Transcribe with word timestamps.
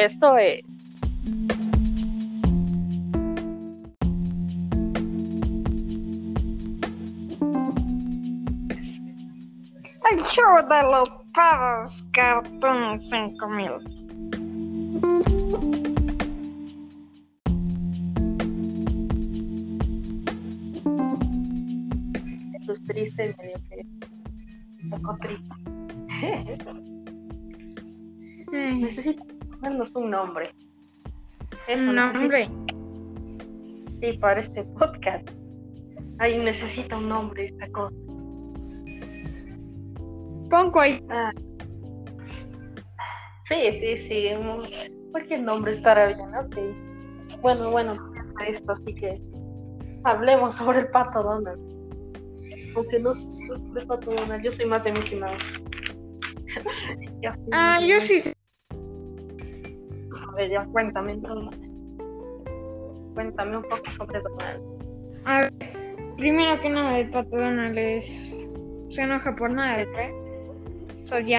Esto 0.00 0.38
es. 0.38 0.62
El 10.10 10.22
show 10.24 10.56
de 10.70 10.82
los 10.90 11.10
pavos 11.34 12.02
Cartoon 12.14 13.02
5000. 13.02 13.72
Esto 22.54 22.72
es 22.72 22.84
triste, 22.86 23.36
nombre. 30.24 30.54
Un 31.72 31.94
nombre. 31.94 32.48
Sí, 34.00 34.18
para 34.18 34.40
este 34.40 34.64
podcast. 34.78 35.30
Ahí 36.18 36.38
necesita 36.38 36.96
un 36.98 37.08
nombre 37.08 37.46
esta 37.46 37.68
cosa. 37.70 37.94
Pon 40.50 40.70
cual- 40.72 41.02
Ah. 41.10 41.32
Sí, 43.44 43.56
sí, 43.80 43.96
sí. 43.96 44.28
Cualquier 45.12 45.40
nombre 45.42 45.72
estará 45.72 46.06
bien, 46.08 46.20
ok. 46.34 47.40
Bueno, 47.40 47.70
bueno, 47.70 47.96
esto, 48.46 48.72
así 48.72 48.94
que 48.94 49.20
hablemos 50.04 50.54
sobre 50.56 50.80
el 50.80 50.88
pato 50.88 51.22
Donald. 51.22 51.60
Aunque 52.76 52.98
no 53.00 53.14
soy 53.14 53.72
de 53.74 53.86
pato 53.86 54.12
Donald, 54.12 54.42
yo 54.44 54.52
soy 54.52 54.66
más 54.66 54.84
de 54.84 54.92
Mickey 54.92 55.18
Mouse. 55.18 55.60
Ah, 57.52 57.74
más 57.74 57.80
de 57.82 57.88
yo 57.88 58.00
sí. 58.00 58.32
Sé. 60.40 60.44
A 60.44 60.48
ver, 60.48 60.50
ya 60.50 60.66
cuéntame 60.72 61.12
entonces. 61.12 61.58
Cuéntame 63.14 63.56
un 63.56 63.62
poco 63.62 63.90
sobre 63.92 64.20
Donald. 64.20 64.62
A 65.24 65.40
ver, 65.40 65.52
primero 66.16 66.60
que 66.60 66.68
nada, 66.68 66.98
el 66.98 67.10
pato 67.10 67.36
Donald 67.36 67.76
es. 67.78 68.06
Se 68.90 69.02
enoja 69.02 69.36
por 69.36 69.50
nada. 69.50 69.80
Entonces 69.82 71.26
ya. 71.26 71.38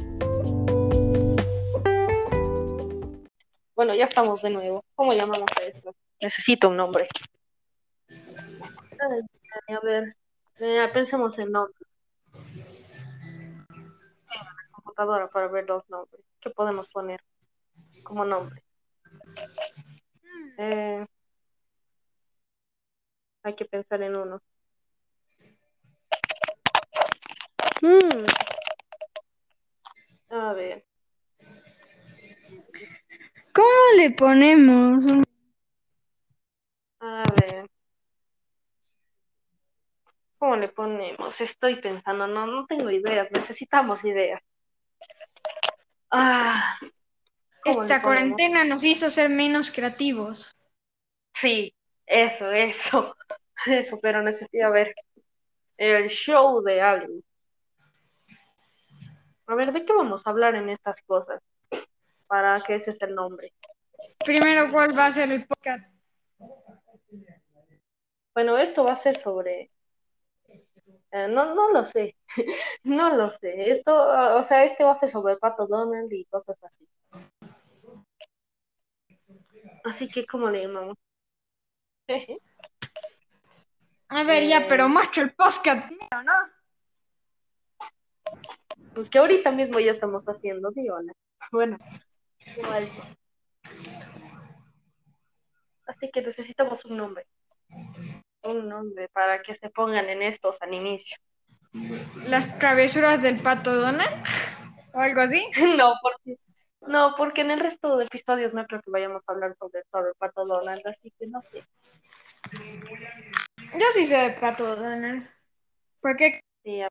Bueno, 3.75 3.95
ya 3.95 4.05
estamos 4.05 4.41
de 4.41 4.49
nuevo. 4.51 4.83
¿Cómo 4.95 5.13
llamamos 5.13 5.49
a 5.59 5.65
esto? 5.65 5.95
Necesito 6.21 6.69
un 6.69 6.77
nombre. 6.77 7.07
Ay, 8.09 9.75
a 9.75 9.79
ver, 9.83 10.15
eh, 10.59 10.87
pensemos 10.93 11.37
en 11.39 11.51
nombre. 11.51 11.73
Computadora 14.71 15.27
para 15.27 15.47
ver 15.47 15.67
los 15.67 15.89
nombres. 15.89 16.21
¿Qué 16.39 16.51
podemos 16.51 16.87
poner 16.89 17.21
como 18.03 18.23
nombre? 18.23 18.63
Eh, 20.57 21.05
hay 23.43 23.55
que 23.55 23.65
pensar 23.65 24.01
en 24.01 24.15
uno. 24.15 24.41
Hmm. 27.81 28.25
A 30.29 30.53
ver. 30.53 30.85
¿Cómo 33.53 33.67
le 33.97 34.11
ponemos? 34.11 35.03
A 36.99 37.23
ver. 37.35 37.69
¿Cómo 40.37 40.55
le 40.55 40.69
ponemos? 40.69 41.39
Estoy 41.41 41.81
pensando, 41.81 42.27
no, 42.27 42.47
no 42.47 42.65
tengo 42.65 42.89
ideas, 42.89 43.27
necesitamos 43.31 44.03
ideas. 44.03 44.41
Ah, 46.11 46.77
¿cómo 46.79 46.91
le 46.91 47.00
Esta 47.63 48.01
cuarentena 48.01 48.63
nos 48.63 48.83
hizo 48.83 49.09
ser 49.09 49.29
menos 49.29 49.71
creativos. 49.71 50.57
Sí, 51.33 51.73
eso, 52.05 52.51
eso, 52.51 53.15
eso, 53.65 53.99
pero 54.01 54.21
necesito 54.21 54.71
ver 54.71 54.95
el 55.77 56.09
show 56.09 56.61
de 56.61 56.81
alguien. 56.81 57.23
A 59.47 59.55
ver, 59.55 59.73
¿de 59.73 59.85
qué 59.85 59.93
vamos 59.93 60.25
a 60.25 60.29
hablar 60.29 60.55
en 60.55 60.69
estas 60.69 61.01
cosas? 61.03 61.41
Para 62.27 62.61
que 62.61 62.75
ese 62.75 62.91
es 62.91 63.01
el 63.01 63.15
nombre. 63.15 63.53
Primero, 64.25 64.71
¿cuál 64.71 64.97
va 64.97 65.07
a 65.07 65.11
ser 65.11 65.31
el 65.31 65.45
podcast? 65.45 65.85
Bueno, 68.33 68.57
esto 68.57 68.83
va 68.83 68.93
a 68.93 68.95
ser 68.95 69.17
sobre... 69.17 69.71
eh, 71.11 71.27
no, 71.27 71.53
no 71.53 71.71
lo 71.71 71.85
sé, 71.85 72.15
no 72.83 73.15
lo 73.15 73.31
sé. 73.33 73.71
Esto, 73.71 73.93
o 74.37 74.43
sea, 74.43 74.63
este 74.63 74.83
va 74.83 74.91
a 74.91 74.95
ser 74.95 75.09
sobre 75.09 75.35
Pato 75.35 75.67
Donald 75.67 76.11
y 76.13 76.25
cosas 76.25 76.57
así. 76.63 76.87
Así 79.83 80.07
que, 80.07 80.25
¿cómo 80.25 80.49
le 80.49 80.63
llamamos? 80.63 80.97
A 84.09 84.23
ver, 84.23 84.47
ya, 84.47 84.61
Eh. 84.61 84.65
pero 84.67 84.89
muestra 84.89 85.23
el 85.23 85.33
podcast. 85.33 85.89
¿no? 85.91 86.33
Pues 88.93 89.09
que 89.09 89.19
ahorita 89.19 89.51
mismo 89.51 89.79
ya 89.79 89.93
estamos 89.93 90.23
haciendo, 90.25 90.69
digo, 90.71 91.01
¿no? 91.01 91.13
Bueno, 91.51 91.77
igual. 92.57 92.89
Así 95.87 96.09
que 96.11 96.21
necesitamos 96.21 96.83
un 96.85 96.97
nombre. 96.97 97.25
Un 98.43 98.67
nombre 98.67 99.07
para 99.09 99.41
que 99.41 99.55
se 99.55 99.69
pongan 99.69 100.09
en 100.09 100.21
estos 100.21 100.61
al 100.61 100.73
inicio. 100.73 101.15
Las 102.27 102.57
travesuras 102.59 103.21
del 103.21 103.41
pato 103.41 103.73
Donald. 103.75 104.11
O 104.93 104.99
algo 104.99 105.21
así. 105.21 105.41
No, 105.77 105.93
porque, 106.01 106.37
no, 106.87 107.15
porque 107.17 107.41
en 107.41 107.51
el 107.51 107.59
resto 107.59 107.97
de 107.97 108.05
episodios 108.05 108.53
no 108.53 108.65
creo 108.65 108.81
que 108.81 108.91
vayamos 108.91 109.21
a 109.27 109.31
hablar 109.33 109.55
sobre, 109.57 109.83
sobre 109.91 110.09
el 110.09 110.15
pato 110.15 110.45
Donald, 110.45 110.81
así 110.87 111.11
que 111.19 111.27
no 111.27 111.41
sé. 111.51 111.63
Yo 113.73 113.85
sí 113.93 114.05
sé 114.05 114.15
del 114.17 114.35
pato 114.35 114.75
Donald. 114.75 115.27
¿Por 116.01 116.15
qué? 116.17 116.41
Sí, 116.63 116.81
a- 116.81 116.89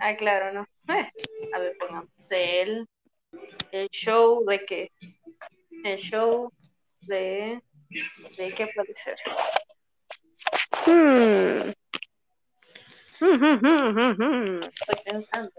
Ah, 0.00 0.16
claro, 0.16 0.52
no. 0.52 0.66
Eh, 0.96 1.10
A 1.54 1.58
ver, 1.58 1.76
pongamos 1.78 2.08
el, 2.30 2.86
el 3.72 3.88
show 3.90 4.44
de 4.46 4.64
qué. 4.64 4.90
El 5.84 5.98
show 6.00 6.50
de. 7.02 7.60
¿De 8.38 8.52
qué 8.56 8.66
puede 8.74 8.94
ser? 8.96 9.16
Hmm. 10.86 11.72
Hmm, 13.20 13.36
hmm, 13.36 13.58
hmm, 13.60 13.98
hmm, 13.98 14.12
hmm. 14.22 14.62
Estoy 14.62 14.96
pensando. 15.04 15.52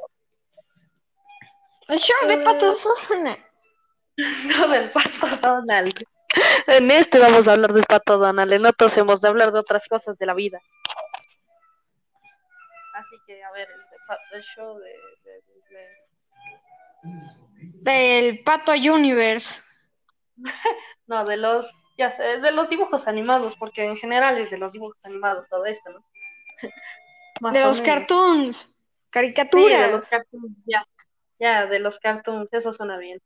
El 1.88 2.00
show 2.00 2.28
de 2.28 2.34
Eh. 2.36 2.44
pato 2.44 2.74
Donald. 3.10 3.38
No 4.46 4.68
del 4.68 4.92
pato 4.92 5.28
Donald. 5.42 6.04
En 6.68 6.92
este 6.92 7.18
vamos 7.20 7.48
a 7.48 7.54
hablar 7.54 7.74
del 7.74 7.84
pato 7.84 8.18
Donald. 8.18 8.54
En 8.54 8.66
otros 8.66 8.96
hemos 8.98 9.22
de 9.22 9.28
hablar 9.28 9.52
de 9.52 9.60
otras 9.60 9.88
cosas 9.88 10.18
de 10.18 10.26
la 10.26 10.34
vida. 10.36 10.60
Así 12.96 13.16
que, 13.26 13.44
a 13.44 13.52
ver, 13.52 13.68
el, 13.70 13.80
de 13.80 14.38
el 14.38 14.44
show 14.56 14.78
de, 14.78 14.90
de- 15.24 15.42
de- 17.82 17.92
Del 17.92 18.44
pato 18.44 18.72
Universe. 18.74 19.62
No, 21.06 21.26
de 21.26 21.36
los, 21.36 21.70
ya 21.98 22.16
sé, 22.16 22.24
de 22.40 22.52
los 22.54 22.70
dibujos 22.70 23.08
animados, 23.10 23.58
porque 23.58 23.84
en 23.84 23.98
general 23.98 24.38
es 24.38 24.50
de 24.50 24.58
los 24.58 24.72
dibujos 24.72 24.96
animados 25.04 25.50
todo 25.50 25.66
esto, 25.66 25.90
¿no? 25.92 26.06
Más 27.42 27.54
De 27.54 27.60
los 27.60 27.82
menos. 27.82 28.00
cartoons. 28.00 28.58
Sí, 28.58 28.74
Caricaturas. 29.10 29.88
de 29.88 29.92
los 29.92 30.08
cartoons, 30.08 30.56
ya. 30.66 30.86
Ya, 31.44 31.66
de 31.66 31.80
los 31.80 32.00
cartoons, 32.00 32.54
eso 32.54 32.72
suena 32.72 32.98
bien. 32.98 33.22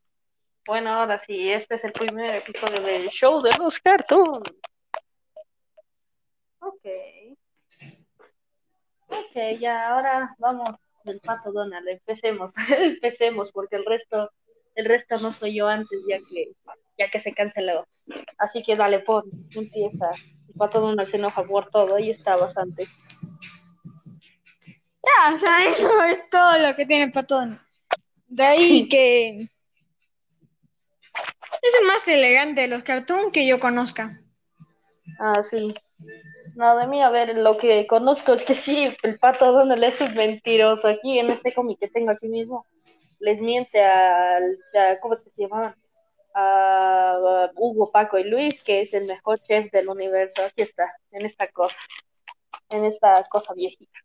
Bueno, 0.66 0.90
ahora 0.90 1.20
sí, 1.20 1.52
este 1.52 1.76
es 1.76 1.84
el 1.84 1.92
primer 1.92 2.38
episodio 2.38 2.82
del 2.82 3.10
show 3.10 3.44
de 3.44 3.56
los 3.60 3.78
cartoons. 3.78 4.56
Ok. 6.60 6.86
Ok, 9.08 9.60
ya, 9.60 9.90
ahora 9.90 10.36
vamos 10.40 10.80
del 11.04 11.20
pato 11.20 11.52
Donald, 11.52 11.88
empecemos, 11.88 12.54
empecemos, 12.80 13.52
porque 13.52 13.76
el 13.76 13.86
resto, 13.86 14.32
el 14.74 14.86
resto 14.86 15.18
no 15.18 15.32
soy 15.32 15.56
yo 15.56 15.68
antes, 15.68 16.00
ya 16.10 16.18
que, 16.18 16.54
ya 16.98 17.12
que 17.12 17.20
se 17.20 17.34
canceló. 17.34 17.86
Así 18.40 18.64
que 18.64 18.76
dale, 18.76 19.02
pon, 19.02 19.26
empieza. 19.56 20.10
El 20.48 20.56
pato 20.56 20.82
Donald 20.82 21.08
se 21.08 21.18
enoja 21.18 21.44
por 21.44 21.70
todo, 21.70 21.98
ahí 21.98 22.10
está 22.10 22.36
bastante. 22.36 22.88
Ya, 24.66 25.36
o 25.36 25.38
sea, 25.38 25.70
eso 25.70 26.04
es 26.06 26.28
todo 26.32 26.58
lo 26.58 26.76
que 26.76 26.88
tiene 26.88 27.04
el 27.04 27.12
pato 27.12 27.36
Donald. 27.36 27.67
De 28.28 28.44
ahí 28.44 28.88
que. 28.90 29.50
Es 31.62 31.74
el 31.82 31.88
más 31.88 32.08
elegante 32.08 32.62
de 32.62 32.68
los 32.68 32.84
cartoons 32.84 33.32
que 33.34 33.48
yo 33.48 33.60
conozca. 33.60 34.22
Ah, 35.20 35.42
sí. 35.44 35.74
No, 36.56 36.78
de 36.78 36.88
mí, 36.88 37.02
a 37.02 37.10
ver, 37.10 37.38
lo 37.38 37.58
que 37.58 37.86
conozco 37.88 38.34
es 38.34 38.44
que 38.44 38.54
sí, 38.54 38.96
el 39.04 39.20
pato 39.20 39.52
Donald 39.52 39.84
es 39.84 40.00
un 40.02 40.14
mentiroso. 40.16 40.88
Aquí 40.88 41.20
en 41.20 41.30
este 41.30 41.54
cómic 41.54 41.80
que 41.80 41.88
tengo 41.88 42.12
aquí 42.12 42.28
mismo, 42.28 42.66
les 43.20 43.40
miente 43.40 43.84
al, 43.84 44.58
a- 44.76 45.00
¿cómo 45.00 45.16
es 45.16 45.24
que 45.24 45.30
se 45.32 45.42
llamaban? 45.44 45.76
A, 46.34 47.50
Hugo, 47.56 47.92
Paco 47.92 48.18
y 48.18 48.24
Luis, 48.24 48.64
que 48.64 48.82
es 48.82 48.94
el 48.94 49.06
mejor 49.06 49.40
chef 49.40 49.72
del 49.72 49.90
universo. 49.90 50.44
Aquí 50.44 50.62
está, 50.62 50.92
en 51.12 51.26
esta 51.26 51.48
cosa, 51.48 51.78
en 52.70 52.86
esta 52.86 53.24
cosa 53.30 53.54
viejita. 53.54 54.00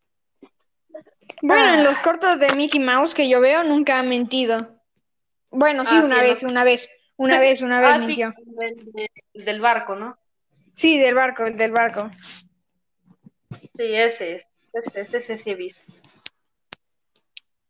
Bueno, 1.43 1.65
Ah. 1.73 1.75
en 1.79 1.85
los 1.85 1.99
cortos 1.99 2.39
de 2.39 2.55
Mickey 2.55 2.81
Mouse 2.81 3.15
que 3.15 3.29
yo 3.29 3.41
veo 3.41 3.65
nunca 3.65 3.99
ha 3.99 4.03
mentido. 4.03 4.81
Bueno, 5.51 5.85
sí, 5.85 5.95
Ah, 5.97 6.05
una 6.05 6.17
sí, 6.17 6.23
vez, 6.23 6.43
no. 6.43 6.49
una 6.51 6.65
vez, 6.65 6.89
una 7.17 7.39
vez, 7.41 7.63
una 7.63 7.81
vez 7.81 7.91
Ah, 7.91 7.99
sí, 8.01 8.07
mintió. 8.07 8.35
del, 8.47 8.93
del- 8.93 9.45
del 9.45 9.61
barco, 9.61 9.95
¿no? 9.97 10.17
Sí, 10.75 10.99
del 10.99 11.15
barco, 11.15 11.45
el 11.47 11.57
del 11.57 11.73
barco. 11.73 12.11
Sí, 13.51 13.95
ese 13.95 14.37
es. 14.37 14.45
Ese, 14.73 15.01
ese, 15.01 15.17
ese 15.19 15.39
sí 15.39 15.51
he 15.51 15.55
visto. 15.55 15.81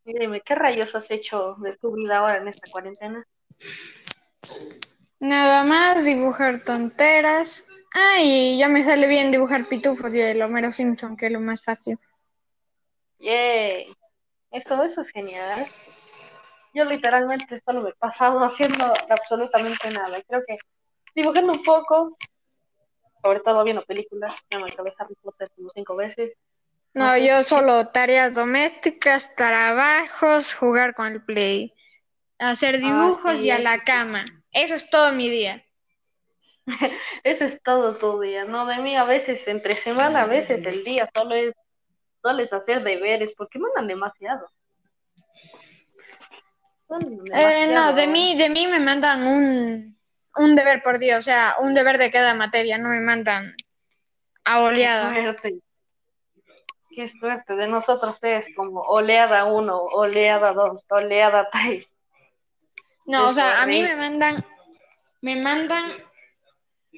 Dime, 0.04 0.40
¿qué 0.44 0.54
rayos 0.54 0.94
has 0.94 1.10
hecho 1.10 1.54
de 1.60 1.76
tu 1.76 1.92
vida 1.94 2.18
ahora 2.18 2.38
en 2.38 2.48
esta 2.48 2.70
cuarentena? 2.70 3.24
Nada 5.20 5.62
más 5.64 6.04
dibujar 6.04 6.62
tonteras. 6.64 7.64
Ah, 7.94 8.20
y 8.20 8.58
ya 8.58 8.68
me 8.68 8.82
sale 8.82 9.06
bien 9.06 9.30
dibujar 9.30 9.64
pitufos 9.66 10.12
y 10.14 10.20
el 10.20 10.42
Homero 10.42 10.72
Simpson, 10.72 11.16
que 11.16 11.26
es 11.26 11.32
lo 11.32 11.40
más 11.40 11.62
fácil. 11.62 11.98
Yay. 13.22 13.96
Eso, 14.50 14.82
eso 14.82 15.00
es 15.00 15.08
genial. 15.10 15.66
Yo 16.74 16.84
literalmente 16.84 17.60
solo 17.64 17.82
me 17.82 17.90
he 17.90 17.94
pasado 17.94 18.40
haciendo 18.40 18.92
absolutamente 19.08 19.90
nada. 19.90 20.22
Creo 20.22 20.42
que 20.46 20.58
dibujando 21.14 21.52
un 21.52 21.62
poco, 21.62 22.18
sobre 23.22 23.40
todo 23.40 23.64
viendo 23.64 23.84
películas, 23.84 24.34
me 24.50 24.70
acabé 24.70 24.92
Harry 24.98 25.14
Potter 25.22 25.50
como 25.56 25.70
cinco 25.74 25.96
veces. 25.96 26.32
No, 26.94 27.16
yo 27.16 27.42
solo 27.42 27.88
tareas 27.88 28.34
domésticas, 28.34 29.34
trabajos, 29.34 30.54
jugar 30.54 30.94
con 30.94 31.06
el 31.06 31.24
play, 31.24 31.72
hacer 32.38 32.78
dibujos 32.78 33.38
sí, 33.38 33.46
y 33.46 33.50
a 33.50 33.54
eso 33.54 33.62
la 33.62 33.82
cama. 33.82 34.24
Eso 34.50 34.74
es 34.74 34.90
todo 34.90 35.12
mi 35.12 35.30
día. 35.30 35.64
Ese 37.24 37.46
es 37.46 37.62
todo 37.62 37.96
tu 37.96 38.20
día, 38.20 38.44
¿no? 38.44 38.66
De 38.66 38.78
mí 38.78 38.96
a 38.96 39.04
veces 39.04 39.46
entre 39.48 39.76
semana, 39.76 40.22
a 40.22 40.26
veces 40.26 40.66
el 40.66 40.84
día 40.84 41.08
solo 41.14 41.34
es, 41.34 41.54
solo 42.22 42.42
es 42.42 42.52
hacer 42.52 42.82
deberes, 42.82 43.32
porque 43.36 43.58
mandan 43.58 43.88
demasiado. 43.88 44.48
Mandan 46.88 47.18
Eh, 47.34 47.66
no, 47.74 47.92
de 47.92 48.06
mí, 48.06 48.36
de 48.36 48.48
mí 48.48 48.66
me 48.66 48.78
mandan 48.78 49.26
un, 49.26 49.98
un 50.36 50.54
deber 50.54 50.82
por 50.82 50.98
día, 50.98 51.18
o 51.18 51.22
sea, 51.22 51.56
un 51.60 51.74
deber 51.74 51.98
de 51.98 52.10
cada 52.10 52.34
materia, 52.34 52.78
no 52.78 52.88
me 52.88 53.00
mandan 53.00 53.54
a 54.44 54.56
Qué 54.58 54.62
oleada. 54.62 55.10
suerte. 55.10 55.58
Qué 56.94 57.08
suerte. 57.08 57.56
De 57.56 57.66
nosotros 57.68 58.18
es 58.22 58.44
como 58.54 58.80
oleada 58.82 59.46
1, 59.46 59.76
oleada 59.76 60.52
2, 60.52 60.82
oleada 60.90 61.48
3. 61.50 61.86
No, 63.06 63.30
o 63.30 63.32
sea, 63.32 63.62
a 63.62 63.66
mí 63.66 63.82
me 63.82 63.96
mandan, 63.96 64.44
me 65.22 65.36
mandan 65.36 65.90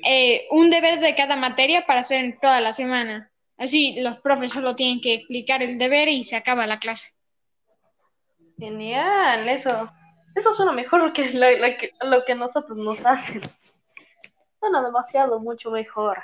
eh, 0.05 0.47
un 0.50 0.69
deber 0.69 0.99
de 1.00 1.15
cada 1.15 1.37
materia 1.37 1.87
para 1.87 2.00
hacer 2.00 2.20
en 2.20 2.38
toda 2.41 2.61
la 2.61 2.73
semana. 2.73 3.31
Así 3.56 4.01
los 4.01 4.19
profes 4.21 4.53
solo 4.53 4.75
tienen 4.75 5.01
que 5.01 5.15
explicar 5.15 5.62
el 5.62 5.79
deber 5.79 6.09
y 6.09 6.25
se 6.25 6.37
acaba 6.37 6.67
la 6.67 6.79
clase. 6.79 7.12
Genial, 8.59 9.49
eso. 9.49 9.89
Eso 10.35 10.55
suena 10.55 10.73
mejor 10.73 11.12
que 11.12 11.31
lo, 11.31 11.51
lo 11.51 11.77
que 11.79 11.91
lo 12.03 12.25
que 12.25 12.35
nosotros 12.35 12.77
nos 12.77 13.05
hacen. 13.06 13.41
Suena 14.59 14.83
demasiado, 14.83 15.39
mucho 15.39 15.71
mejor. 15.71 16.23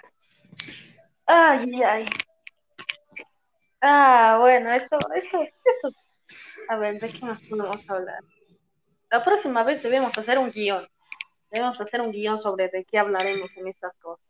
Ay, 1.27 1.83
ay. 1.85 2.07
Ah, 3.81 4.37
bueno, 4.41 4.73
esto, 4.73 4.99
esto, 5.15 5.43
esto. 5.43 5.91
A 6.69 6.77
ver, 6.77 7.01
¿de 7.01 7.09
qué 7.09 7.25
más 7.25 7.41
podemos 7.43 7.89
hablar? 7.89 8.23
La 9.11 9.25
próxima 9.25 9.63
vez 9.63 9.83
debemos 9.83 10.17
hacer 10.19 10.39
un 10.39 10.51
guion. 10.51 10.89
Debemos 11.51 11.81
hacer 11.81 12.01
un 12.01 12.13
guion 12.13 12.41
sobre 12.41 12.69
de 12.69 12.85
qué 12.85 12.99
hablaremos 12.99 13.57
en 13.57 13.69
estas 13.69 13.95
cosas. 13.97 14.27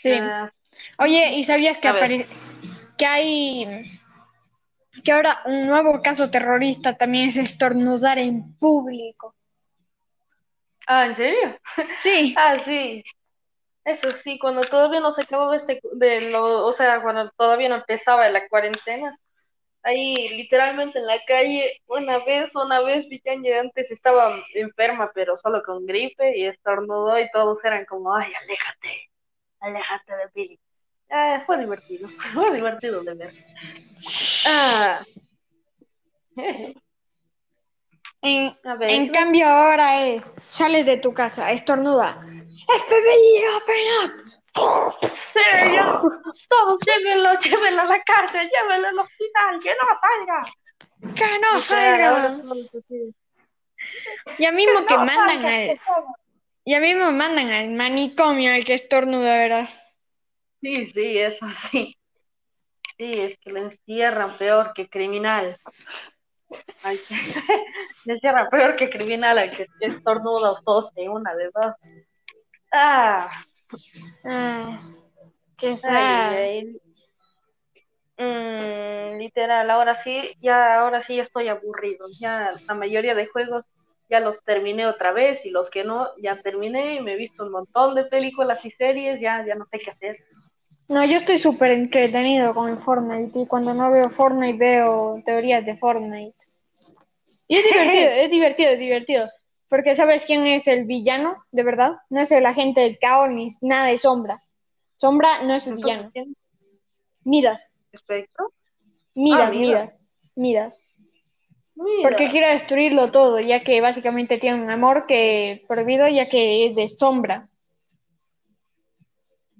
Sí. 0.00 0.12
Ah, 0.12 0.52
Oye, 0.98 1.34
¿y 1.34 1.44
sabías 1.44 1.78
que, 1.78 1.88
apare- 1.88 2.26
que 2.98 3.06
hay 3.06 3.66
que 5.04 5.12
ahora 5.12 5.42
un 5.44 5.66
nuevo 5.66 6.00
caso 6.00 6.30
terrorista 6.30 6.96
también 6.96 7.28
es 7.28 7.36
estornudar 7.36 8.18
en 8.18 8.54
público? 8.54 9.34
ah, 10.86 11.06
¿en 11.06 11.14
serio? 11.14 11.58
Sí. 12.00 12.34
Ah, 12.36 12.58
sí. 12.58 13.02
Eso 13.84 14.12
sí, 14.12 14.38
cuando 14.38 14.62
todavía 14.62 15.00
no 15.00 15.12
se 15.12 15.22
acababa 15.22 15.56
este, 15.56 15.80
de 15.94 16.30
lo, 16.30 16.66
o 16.66 16.72
sea, 16.72 17.02
cuando 17.02 17.30
todavía 17.32 17.68
no 17.70 17.76
empezaba 17.76 18.28
la 18.30 18.48
cuarentena, 18.48 19.18
ahí 19.84 20.28
literalmente 20.30 20.98
en 21.00 21.06
la 21.06 21.20
calle, 21.26 21.80
una 21.88 22.18
vez, 22.24 22.54
una 22.56 22.82
vez, 22.82 23.06
Picaña 23.06 23.60
antes 23.60 23.90
estaba 23.92 24.36
enferma, 24.54 25.12
pero 25.14 25.38
solo 25.38 25.62
con 25.64 25.86
gripe 25.86 26.38
y 26.38 26.46
estornudó 26.46 27.18
y 27.20 27.30
todos 27.32 27.64
eran 27.64 27.86
como, 27.86 28.14
ay, 28.16 28.32
aléjate, 28.34 29.09
aléjate 29.60 30.12
de 30.16 30.26
Billy. 30.34 30.60
Ah, 31.10 31.42
fue 31.46 31.58
divertido, 31.58 32.08
fue 32.34 32.52
divertido 32.54 33.02
de 33.02 33.14
ver. 33.14 33.32
Ah. 34.46 35.00
En, 38.22 38.56
en 38.82 39.06
¿qué- 39.06 39.10
cambio 39.12 39.46
ahora 39.48 40.06
es, 40.06 40.34
sales 40.48 40.86
de 40.86 40.96
tu 40.98 41.12
casa, 41.14 41.50
estornuda. 41.52 42.18
FBI, 42.66 43.44
open 43.56 43.86
up. 44.04 44.12
Sí, 45.32 45.40
todos 46.48 46.80
llévenlo, 46.84 47.32
llévenlo 47.40 47.82
a 47.82 47.84
la 47.84 48.02
cárcel, 48.02 48.50
llévenlo 48.50 48.88
al 48.88 48.98
hospital, 48.98 49.60
que 49.62 49.70
no 49.70 49.86
salga. 50.00 51.14
Que 51.14 51.38
no 51.38 51.60
salga. 51.60 52.36
Ya 54.38 54.52
mismo 54.52 54.84
que 54.86 54.94
No 54.94 55.04
mandan 55.04 55.42
salga, 55.42 55.48
al, 55.48 55.80
que 56.64 56.70
salga. 56.72 56.78
ya 56.78 56.80
mismo 56.80 57.12
mandan 57.12 57.50
al 57.50 57.70
manicomio 57.72 58.52
el 58.54 58.64
que 58.64 58.74
estornuda, 58.74 59.36
verás. 59.36 59.98
Sí, 60.62 60.86
sí, 60.92 61.18
eso 61.18 61.46
sí. 61.50 61.94
Sí, 62.96 63.14
es 63.20 63.36
que 63.38 63.50
lo 63.50 63.58
encierran 63.60 64.38
peor 64.38 64.72
que 64.74 64.88
criminal. 64.88 65.58
Ay, 66.82 66.98
le 68.04 68.14
encierran 68.14 68.48
peor 68.50 68.76
que 68.76 68.90
criminal 68.90 69.38
al 69.38 69.50
que 69.56 69.66
estornuda 69.78 70.52
o 70.52 70.62
tose, 70.64 71.08
una 71.08 71.34
de 71.34 71.50
dos. 71.54 71.74
Ah, 72.72 73.30
Ah, 74.24 74.80
qué 75.58 75.76
ay, 75.82 76.22
sad. 76.22 76.32
ay. 76.32 76.80
Mm, 78.18 79.18
literal, 79.18 79.70
ahora 79.70 79.94
sí, 79.94 80.34
ya, 80.40 80.80
ahora 80.80 81.00
sí 81.00 81.16
ya 81.16 81.22
estoy 81.22 81.48
aburrido. 81.48 82.06
Ya 82.18 82.52
la 82.68 82.74
mayoría 82.74 83.14
de 83.14 83.26
juegos 83.26 83.64
ya 84.10 84.20
los 84.20 84.42
terminé 84.42 84.86
otra 84.86 85.12
vez 85.12 85.46
y 85.46 85.50
los 85.50 85.70
que 85.70 85.84
no, 85.84 86.08
ya 86.20 86.34
terminé 86.36 86.96
y 86.96 87.00
me 87.00 87.12
he 87.12 87.16
visto 87.16 87.44
un 87.44 87.52
montón 87.52 87.94
de 87.94 88.04
películas 88.04 88.64
y 88.64 88.70
series, 88.70 89.20
ya, 89.20 89.44
ya 89.46 89.54
no 89.54 89.66
sé 89.70 89.78
qué 89.78 89.90
hacer. 89.90 90.16
No, 90.88 91.04
yo 91.04 91.18
estoy 91.18 91.38
súper 91.38 91.70
entretenido 91.70 92.52
con 92.52 92.68
el 92.68 92.78
Fortnite 92.78 93.38
y 93.38 93.46
cuando 93.46 93.72
no 93.72 93.90
veo 93.92 94.08
Fortnite 94.10 94.58
veo 94.58 95.22
teorías 95.24 95.64
de 95.64 95.76
Fortnite. 95.76 96.36
Y 97.46 97.56
es 97.56 97.64
divertido, 97.70 98.08
es 98.10 98.30
divertido, 98.30 98.70
es 98.70 98.78
divertido. 98.80 99.28
Porque 99.68 99.94
¿sabes 99.94 100.26
quién 100.26 100.44
es 100.48 100.66
el 100.66 100.84
villano, 100.84 101.44
de 101.52 101.62
verdad? 101.62 101.92
No 102.08 102.20
es 102.20 102.32
el 102.32 102.44
agente 102.44 102.80
del 102.80 102.98
caos 102.98 103.30
ni 103.30 103.50
nada 103.60 103.86
de 103.86 103.98
Sombra. 103.98 104.42
Sombra 104.96 105.44
no 105.44 105.54
es 105.54 105.66
el 105.68 105.76
villano. 105.76 106.10
Midas. 107.22 107.62
Midas, 109.14 109.48
Ah, 109.48 109.50
Midas. 109.50 109.52
Midas, 109.52 109.94
Midas. 110.34 110.79
Mira. 111.82 112.10
Porque 112.10 112.28
quiere 112.30 112.48
destruirlo 112.52 113.10
todo, 113.10 113.40
ya 113.40 113.64
que 113.64 113.80
básicamente 113.80 114.36
tiene 114.36 114.62
un 114.62 114.70
amor 114.70 115.06
que 115.06 115.64
prohibido, 115.66 116.06
ya 116.08 116.28
que 116.28 116.66
es 116.66 116.76
de 116.76 116.88
Sombra. 116.88 117.48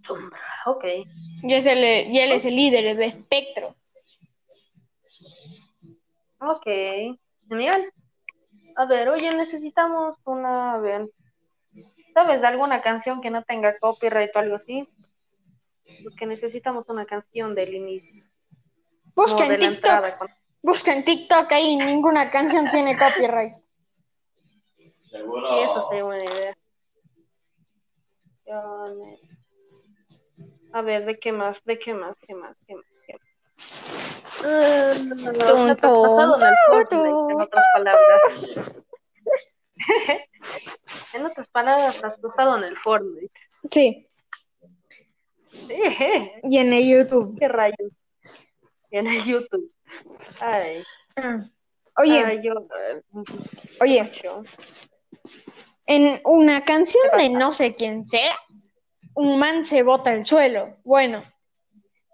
Sombra, 0.07 0.39
ok. 0.67 0.85
Y, 1.43 1.55
es 1.55 1.65
el, 1.65 2.13
y 2.13 2.19
él 2.19 2.33
es 2.33 2.45
el 2.45 2.57
líder, 2.57 2.85
es 2.85 2.97
de 2.99 3.07
Espectro. 3.07 3.75
Ok, 6.41 6.67
genial. 7.49 7.91
A 8.77 8.85
ver, 8.85 9.09
oye, 9.09 9.31
necesitamos 9.33 10.17
una, 10.25 10.75
a 10.75 10.79
ver, 10.79 11.09
¿sabes 12.13 12.43
de 12.43 12.47
alguna 12.47 12.83
canción 12.83 13.23
que 13.23 13.31
no 13.31 13.43
tenga 13.45 13.79
copyright 13.79 14.35
o 14.37 14.39
algo 14.39 14.57
así? 14.57 14.87
Porque 16.03 16.27
necesitamos 16.27 16.89
una 16.91 17.07
canción 17.07 17.55
del 17.55 17.75
inicio, 17.75 18.25
Busca 19.15 19.47
en 19.47 19.59
TikTok. 19.59 20.19
con- 20.19 20.40
Busca 20.63 20.93
en 20.93 21.05
TikTok 21.05 21.51
ahí, 21.53 21.77
ninguna 21.77 22.31
canción 22.31 22.69
tiene 22.69 22.97
copyright. 22.97 23.55
Sí, 24.75 24.95
eso 25.11 25.89
sería 25.89 26.05
buena 26.05 26.25
idea. 26.25 26.57
A 30.73 30.83
ver, 30.83 31.05
¿de 31.07 31.19
qué 31.19 31.33
más? 31.33 31.63
¿De 31.65 31.79
qué 31.79 31.95
más? 31.95 32.17
¿Qué 32.27 32.35
más? 32.35 32.57
¿Qué 32.67 32.75
más? 32.75 32.85
¿Qué 33.07 33.15
más? 33.15 33.21
Ah, 34.45 34.95
no, 35.05 35.15
no, 35.15 35.33
no, 35.33 35.65
en 35.65 35.71
el 35.71 35.77
tum, 35.77 35.91
Fortnite, 35.91 36.97
en 37.31 37.41
otras 37.41 37.65
palabras. 37.75 38.23
en 41.15 41.27
otras 41.27 41.49
palabras, 41.49 42.05
has 42.05 42.19
pasado 42.19 42.59
en 42.59 42.65
el 42.65 42.77
Fortnite. 42.79 43.33
Sí, 43.71 44.11
Sí, 45.51 45.75
y 46.45 46.59
en 46.59 46.73
el 46.73 46.89
YouTube. 46.89 47.37
qué 47.39 47.49
rayos. 47.49 47.93
Y 48.91 48.99
en 48.99 49.07
el 49.07 49.25
YouTube. 49.25 49.73
Ay, 50.41 50.83
Oye, 51.97 52.25
ay, 52.25 52.41
yo. 52.43 52.53
eh, 52.55 53.03
oye, 53.81 54.13
yo- 54.23 54.43
en 55.87 56.21
una 56.25 56.65
canción 56.65 57.03
de 57.17 57.29
no 57.31 57.53
sé 57.53 57.75
quién 57.75 58.09
sea, 58.09 58.39
un 59.15 59.39
man 59.39 59.65
se 59.65 59.83
bota 59.83 60.11
al 60.11 60.25
suelo. 60.25 60.77
Bueno, 60.85 61.25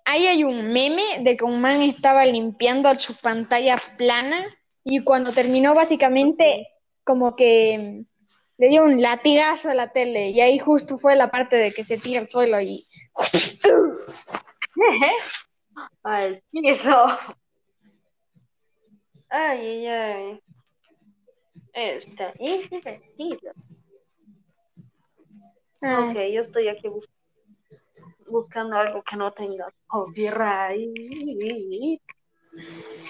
ahí 0.04 0.26
hay 0.26 0.44
un 0.44 0.72
meme 0.72 1.20
de 1.20 1.36
que 1.36 1.44
un 1.44 1.60
man 1.60 1.82
estaba 1.82 2.24
limpiando 2.24 2.92
su 2.98 3.14
pantalla 3.14 3.78
plana 3.98 4.46
y 4.82 5.04
cuando 5.04 5.32
terminó 5.32 5.74
básicamente 5.74 6.66
como 7.04 7.36
que 7.36 8.04
le 8.58 8.68
dio 8.68 8.84
un 8.84 9.02
latigazo 9.02 9.68
a 9.68 9.74
la 9.74 9.92
tele 9.92 10.30
y 10.30 10.40
ahí 10.40 10.58
justo 10.58 10.98
fue 10.98 11.14
la 11.14 11.30
parte 11.30 11.56
de 11.56 11.72
que 11.72 11.84
se 11.84 11.98
tira 11.98 12.20
al 12.20 12.28
suelo 12.28 12.60
y 12.60 12.86
Ay, 16.02 16.40
eso. 16.52 17.06
Ay, 19.38 19.86
ay, 19.86 19.88
ay. 19.88 20.40
Está 21.74 22.32
divertido. 22.38 23.52
Ay, 25.82 26.10
Ok, 26.10 26.16
yo 26.32 26.40
estoy 26.40 26.68
aquí 26.68 26.88
bus- 26.88 27.06
buscando 28.26 28.78
algo 28.78 29.02
que 29.02 29.14
no 29.16 29.30
tenga 29.32 29.70
copyright. 29.86 30.88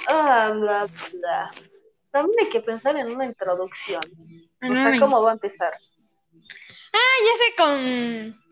Ah, 0.08 0.50
bla, 0.52 0.88
bla. 1.12 1.50
También 2.10 2.40
hay 2.44 2.50
que 2.50 2.60
pensar 2.60 2.96
en 2.96 3.06
una 3.14 3.26
introducción. 3.26 4.00
O 4.62 4.66
sea, 4.74 4.86
Ay. 4.88 4.98
¿cómo 4.98 5.22
va 5.22 5.30
a 5.30 5.34
empezar? 5.34 5.72
Ah, 6.92 7.16
ya 7.24 7.34
sé 7.38 7.54
con 7.56 8.42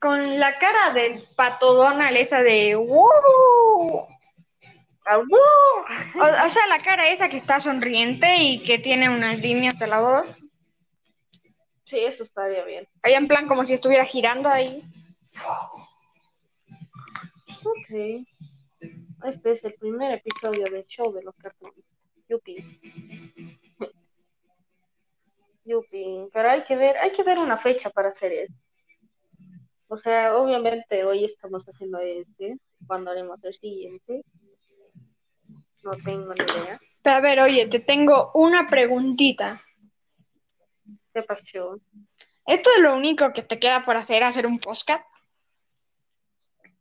con 0.00 0.40
la 0.40 0.58
cara 0.58 0.90
del 0.92 1.22
pato 1.36 1.72
Donald 1.72 2.16
esa 2.16 2.42
de 2.42 2.74
¡Wow! 2.74 4.08
O, 5.06 5.20
o 6.18 6.48
sea, 6.48 6.66
la 6.68 6.78
cara 6.78 7.08
esa 7.08 7.28
que 7.28 7.36
está 7.36 7.60
sonriente 7.60 8.36
y 8.38 8.62
que 8.62 8.78
tiene 8.78 9.10
unas 9.10 9.38
líneas 9.40 9.78
de 9.78 9.86
la 9.86 10.00
voz. 10.00 10.36
Sí, 11.84 11.98
eso 11.98 12.22
estaría 12.22 12.64
bien. 12.64 12.88
Ahí 13.02 13.14
en 13.14 13.28
plan 13.28 13.46
como 13.46 13.64
si 13.64 13.74
estuviera 13.74 14.04
girando 14.04 14.48
ahí. 14.48 14.82
Ok. 17.64 18.26
Este 19.24 19.50
es 19.50 19.64
el 19.64 19.74
primer 19.74 20.12
episodio 20.12 20.64
del 20.64 20.84
show 20.86 21.12
de 21.12 21.22
los 21.22 21.34
cartones. 21.36 21.84
Yupi. 22.28 22.56
Yupi. 25.64 26.28
Pero 26.32 26.50
hay 26.50 26.64
que 26.64 26.76
ver, 26.76 26.96
hay 26.98 27.12
que 27.12 27.22
ver 27.22 27.38
una 27.38 27.58
fecha 27.58 27.90
para 27.90 28.08
hacer 28.08 28.32
esto. 28.32 28.54
O 29.88 29.96
sea, 29.98 30.36
obviamente 30.36 31.04
hoy 31.04 31.24
estamos 31.24 31.64
haciendo 31.68 31.98
este. 31.98 32.58
Cuando 32.86 33.10
haremos 33.10 33.42
el 33.44 33.54
siguiente? 33.54 34.24
No 35.84 35.90
tengo 36.04 36.34
ni 36.34 36.42
idea. 36.42 36.80
Pero 37.02 37.16
a 37.16 37.20
ver, 37.20 37.40
oye, 37.40 37.66
te 37.66 37.80
tengo 37.80 38.30
una 38.34 38.66
preguntita. 38.66 39.62
¿Qué 41.12 41.22
pasó? 41.22 41.78
¿Esto 42.46 42.70
es 42.76 42.82
lo 42.82 42.94
único 42.94 43.32
que 43.32 43.42
te 43.42 43.58
queda 43.58 43.84
por 43.84 43.96
hacer, 43.96 44.22
hacer 44.22 44.46
un 44.46 44.58
podcast? 44.58 45.04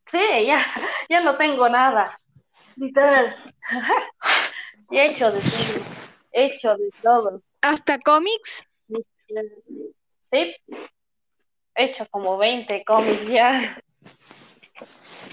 Sí, 0.08 0.46
ya, 0.46 0.66
ya 1.10 1.22
no 1.22 1.36
tengo 1.36 1.68
nada. 1.68 2.20
Literal. 2.76 3.54
He 4.92 5.06
hecho 5.08 5.32
de 5.32 5.40
todo. 5.40 5.86
He 6.32 6.46
hecho 6.46 6.76
de 6.76 6.90
todo. 7.02 7.42
¿Hasta 7.62 8.00
cómics? 8.00 8.66
Sí. 10.22 10.56
He 11.76 11.84
hecho 11.84 12.08
como 12.10 12.38
20 12.38 12.84
cómics 12.86 13.28
ya. 13.28 13.83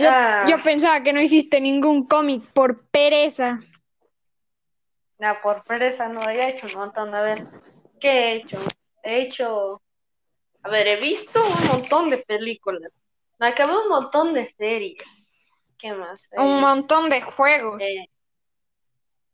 Yo, 0.00 0.08
Ah. 0.10 0.46
yo 0.48 0.62
pensaba 0.62 1.02
que 1.02 1.12
no 1.12 1.20
hiciste 1.20 1.60
ningún 1.60 2.06
cómic 2.06 2.42
por 2.52 2.86
pereza. 2.88 3.60
No, 5.18 5.36
por 5.42 5.62
pereza 5.64 6.08
no, 6.08 6.26
he 6.28 6.48
hecho 6.48 6.66
un 6.68 6.74
montón. 6.74 7.14
A 7.14 7.20
ver, 7.20 7.38
¿qué 8.00 8.08
he 8.10 8.32
hecho? 8.36 8.58
He 9.02 9.20
hecho. 9.22 9.82
A 10.62 10.68
ver, 10.70 10.86
he 10.88 10.96
visto 10.96 11.42
un 11.44 11.66
montón 11.68 12.08
de 12.10 12.18
películas. 12.18 12.90
Me 13.38 13.48
acabé 13.48 13.76
un 13.76 13.88
montón 13.88 14.32
de 14.32 14.46
series. 14.46 15.02
¿Qué 15.78 15.92
más? 15.92 16.18
Un 16.36 16.60
montón 16.60 17.10
de 17.10 17.20
juegos. 17.20 17.80
eh, 17.82 18.06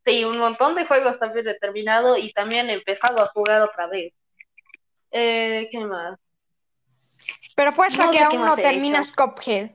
sí, 0.05 0.25
un 0.25 0.39
montón 0.39 0.75
de 0.75 0.85
juegos 0.87 1.19
también 1.19 1.47
he 1.49 1.55
terminado 1.59 2.17
y 2.17 2.33
también 2.33 2.71
he 2.71 2.75
empezado 2.75 3.23
a 3.23 3.29
jugar 3.29 3.63
otra 3.63 3.87
vez. 3.89 4.13
Eh, 5.13 5.69
¿qué 5.71 5.79
más? 5.81 6.19
Pero 7.55 7.73
puesto 7.73 8.05
no 8.05 8.11
que 8.11 8.19
aún 8.21 8.45
no 8.45 8.57
terminas 8.57 9.13
Cuphead. 9.13 9.71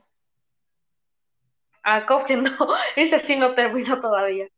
Ah, 1.84 2.04
Cuphead 2.06 2.38
no, 2.42 2.50
ese 2.96 3.18
sí 3.20 3.36
no 3.36 3.54
terminó 3.54 4.00
todavía. 4.00 4.48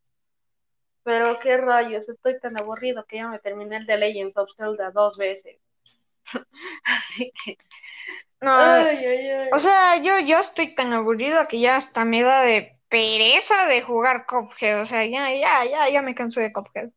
Pero 1.02 1.38
qué 1.40 1.56
rayos, 1.56 2.08
estoy 2.08 2.38
tan 2.40 2.58
aburrido 2.58 3.04
que 3.06 3.16
ya 3.16 3.28
me 3.28 3.38
terminé 3.38 3.76
el 3.78 3.86
de 3.86 3.96
Legends 3.98 4.36
of 4.36 4.50
Zelda 4.56 4.90
dos 4.90 5.16
veces. 5.16 5.58
Así 6.84 7.32
que, 7.44 7.58
No, 8.40 8.50
ay, 8.54 9.06
ay, 9.06 9.30
ay. 9.30 9.50
o 9.52 9.58
sea, 9.58 9.96
yo, 10.02 10.18
yo 10.20 10.38
estoy 10.38 10.74
tan 10.74 10.92
aburrido 10.92 11.48
que 11.48 11.60
ya 11.60 11.76
hasta 11.76 12.04
me 12.04 12.22
da 12.22 12.42
de 12.42 12.78
pereza 12.88 13.66
de 13.66 13.82
jugar 13.82 14.26
Cuphead. 14.26 14.82
O 14.82 14.86
sea, 14.86 15.04
ya, 15.06 15.32
ya, 15.34 15.64
ya, 15.64 15.88
ya 15.90 16.02
me 16.02 16.14
cansé 16.14 16.40
de 16.42 16.52
Cuphead. 16.52 16.90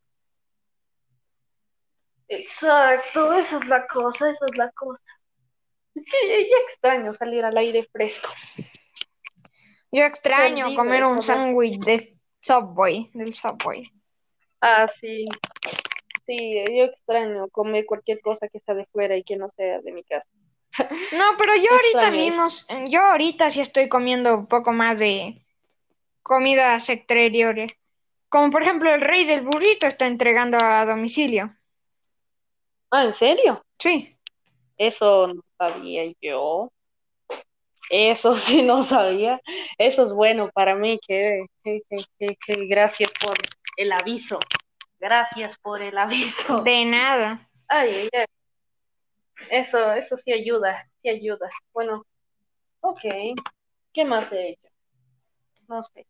Exacto, 2.30 3.34
esa 3.34 3.58
es 3.58 3.68
la 3.68 3.86
cosa, 3.88 4.30
esa 4.32 4.46
es 4.50 4.58
la 4.58 4.72
cosa. 4.72 5.04
Es 5.96 6.06
que 6.06 6.30
ya, 6.30 6.50
ya 6.50 6.58
extraño 6.70 7.14
salir 7.16 7.46
al 7.46 7.58
aire 7.58 7.88
fresco. 7.92 8.30
Yo 9.92 10.04
extraño 10.04 10.66
Perdido 10.66 10.84
comer 10.84 11.04
un 11.06 11.22
sándwich 11.22 11.80
de 11.80 12.18
Subway, 12.40 13.10
del 13.14 13.34
Subway. 13.34 13.92
Ah, 14.62 14.88
sí. 14.88 15.26
Sí, 16.26 16.56
yo 16.76 16.86
extraño 16.86 17.48
comer 17.50 17.86
cualquier 17.86 18.20
cosa 18.22 18.48
que 18.50 18.58
está 18.58 18.74
de 18.74 18.86
fuera 18.88 19.16
y 19.16 19.24
que 19.24 19.38
no 19.38 19.50
sea 19.56 19.80
de 19.80 19.92
mi 19.92 20.04
casa. 20.04 20.28
No, 21.14 21.24
pero 21.38 21.56
yo 21.56 21.72
ahorita 21.72 22.12
mismo, 22.12 22.48
yo 22.90 23.02
ahorita 23.02 23.50
sí 23.50 23.62
estoy 23.62 23.88
comiendo 23.88 24.38
un 24.38 24.48
poco 24.48 24.74
más 24.74 25.00
de 25.00 25.42
comidas 26.22 26.90
exteriores. 26.90 27.74
Como 28.30 28.52
por 28.52 28.62
ejemplo 28.62 28.94
el 28.94 29.02
rey 29.02 29.24
del 29.24 29.42
burrito 29.42 29.88
está 29.88 30.06
entregando 30.06 30.58
a 30.58 30.86
domicilio. 30.86 31.56
Ah, 32.92 33.06
¿en 33.06 33.14
serio? 33.14 33.64
Sí. 33.80 34.16
Eso 34.78 35.28
no 35.28 35.42
sabía 35.58 36.04
yo. 36.22 36.72
Eso 37.90 38.36
sí 38.38 38.62
no 38.64 38.84
sabía. 38.86 39.42
Eso 39.78 40.04
es 40.06 40.12
bueno 40.14 40.50
para 40.54 40.76
mí. 40.76 41.00
Que, 41.06 41.46
que, 41.64 41.82
que, 41.90 42.36
que- 42.46 42.66
gracias 42.68 43.12
por 43.20 43.38
el 43.78 43.92
aviso. 43.92 44.40
Gracias 45.00 45.58
por 45.60 45.82
el 45.82 45.98
aviso. 45.98 46.62
De 46.64 46.86
nada. 46.86 47.48
Ay, 47.68 47.90
ay, 47.90 48.10
ay. 48.14 48.26
Eso, 49.52 49.94
eso 49.94 50.18
sí 50.18 50.34
ayuda, 50.34 50.90
sí 51.02 51.10
ayuda. 51.10 51.50
Bueno, 51.74 52.04
ok. 52.82 53.02
¿Qué 53.94 54.04
más 54.06 54.32
he 54.32 54.50
hecho? 54.50 54.68
No 55.68 55.84
sé. 55.84 56.08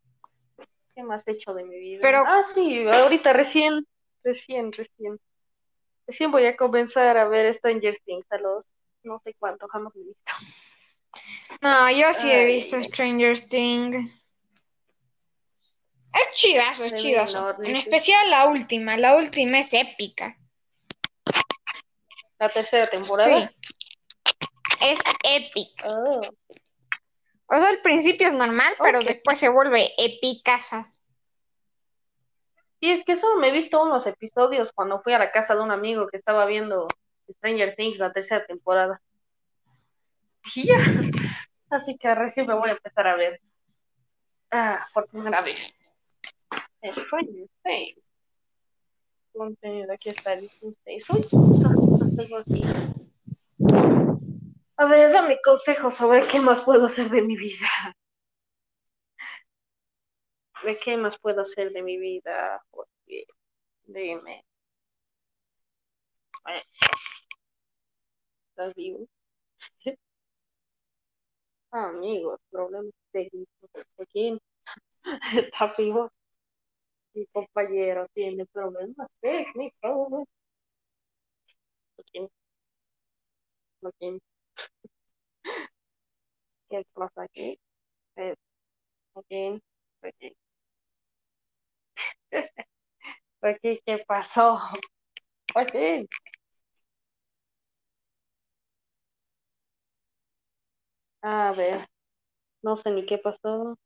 ¿Qué 0.95 1.03
más 1.03 1.27
he 1.27 1.31
hecho 1.31 1.53
de 1.53 1.63
mi 1.63 1.77
vida? 1.77 1.99
Pero- 2.01 2.23
Ah, 2.25 2.41
sí, 2.53 2.87
ahorita 2.87 3.33
recién, 3.33 3.85
recién, 4.23 4.71
recién. 4.71 5.19
Recién 6.07 6.31
voy 6.31 6.45
a 6.45 6.55
comenzar 6.55 7.17
a 7.17 7.27
ver 7.27 7.53
Stranger 7.53 7.97
Things 8.05 8.25
a 8.31 8.37
los 8.37 8.65
no 9.03 9.19
sé 9.23 9.35
cuánto, 9.39 9.67
jamás 9.67 9.93
lo 9.95 10.01
he 10.01 10.05
visto. 10.05 10.31
No, 11.61 11.91
yo 11.91 12.13
sí 12.13 12.31
he 12.31 12.45
visto. 12.45 12.81
Stranger 12.83 13.39
Things. 13.39 14.11
Es 16.13 16.33
chidazo, 16.35 16.85
es 16.85 16.95
chidazo. 16.95 17.55
En 17.63 17.73
sí. 17.73 17.77
especial 17.79 18.29
la 18.29 18.47
última. 18.47 18.97
La 18.97 19.15
última 19.15 19.59
es 19.59 19.73
épica. 19.73 20.37
La 22.39 22.49
tercera 22.49 22.89
temporada. 22.89 23.39
Sí. 23.39 23.75
Es 24.81 24.99
épica. 25.23 25.89
Oh, 25.89 26.21
O 27.47 27.55
sea, 27.55 27.69
al 27.69 27.81
principio 27.81 28.27
es 28.27 28.33
normal, 28.33 28.73
pero 28.81 29.01
después 29.01 29.39
se 29.39 29.49
vuelve 29.49 29.91
épicaza. 29.97 30.89
Y 32.79 32.91
es 32.91 33.03
que 33.03 33.17
solo 33.17 33.39
me 33.39 33.49
he 33.49 33.51
visto 33.51 33.81
unos 33.81 34.05
episodios 34.05 34.71
cuando 34.71 35.01
fui 35.01 35.13
a 35.13 35.19
la 35.19 35.31
casa 35.31 35.55
de 35.55 35.61
un 35.61 35.71
amigo 35.71 36.07
que 36.07 36.17
estaba 36.17 36.45
viendo 36.45 36.87
Stranger 37.37 37.75
Things, 37.75 37.97
la 37.97 38.13
tercera 38.13 38.45
temporada. 38.45 39.01
Así 41.69 41.97
que 41.97 42.15
recién 42.15 42.47
me 42.47 42.53
voy 42.53 42.69
a 42.69 42.73
empezar 42.73 43.07
a 43.07 43.15
ver. 43.15 43.41
Ah, 44.51 44.87
por 44.93 45.07
primera 45.07 45.41
vez. 45.41 45.73
Stranger 46.81 47.47
Things. 47.63 48.03
Contenido, 49.33 49.93
aquí 49.93 50.09
está 50.09 50.33
el 50.33 50.49
tengo. 50.85 52.43
A 54.77 54.85
ver, 54.85 55.11
dame 55.11 55.37
consejos 55.43 55.95
sobre 55.95 56.27
qué 56.27 56.39
más 56.39 56.61
puedo 56.61 56.85
hacer 56.85 57.09
de 57.09 57.21
mi 57.21 57.35
vida. 57.35 57.67
¿De 60.63 60.79
qué 60.79 60.97
más 60.97 61.19
puedo 61.19 61.41
hacer 61.41 61.71
de 61.71 61.81
mi 61.83 61.97
vida? 61.97 62.63
Porque, 62.71 63.25
dime. 63.85 64.43
¿Estás 68.49 68.73
vivo? 68.75 69.07
Amigos, 71.77 72.39
problemas 72.49 72.91
técnicos. 73.11 73.69
¿Quién 74.11 74.39
está 75.51 75.73
vivo? 75.77 76.11
Mi 77.13 77.25
compañero 77.27 78.07
tiene 78.13 78.45
problemas 78.47 79.07
técnicos. 79.21 80.27
¿Quién? 82.11 82.29
¿Quién? 83.99 84.19
¿Qué 86.69 86.83
pasa 86.93 87.23
aquí? 87.23 87.59
Eh, 88.15 88.35
¿Quién? 89.27 89.61
¿Quién? 90.01 90.33
¿Qué, 93.85 94.03
pasó? 94.07 94.59
Pues 95.53 95.71
A 101.29 101.51
ver, 101.51 101.85
no 102.63 102.77
sé 102.77 102.89
ni 102.89 103.05
qué 103.05 103.17
pasó. 103.17 103.77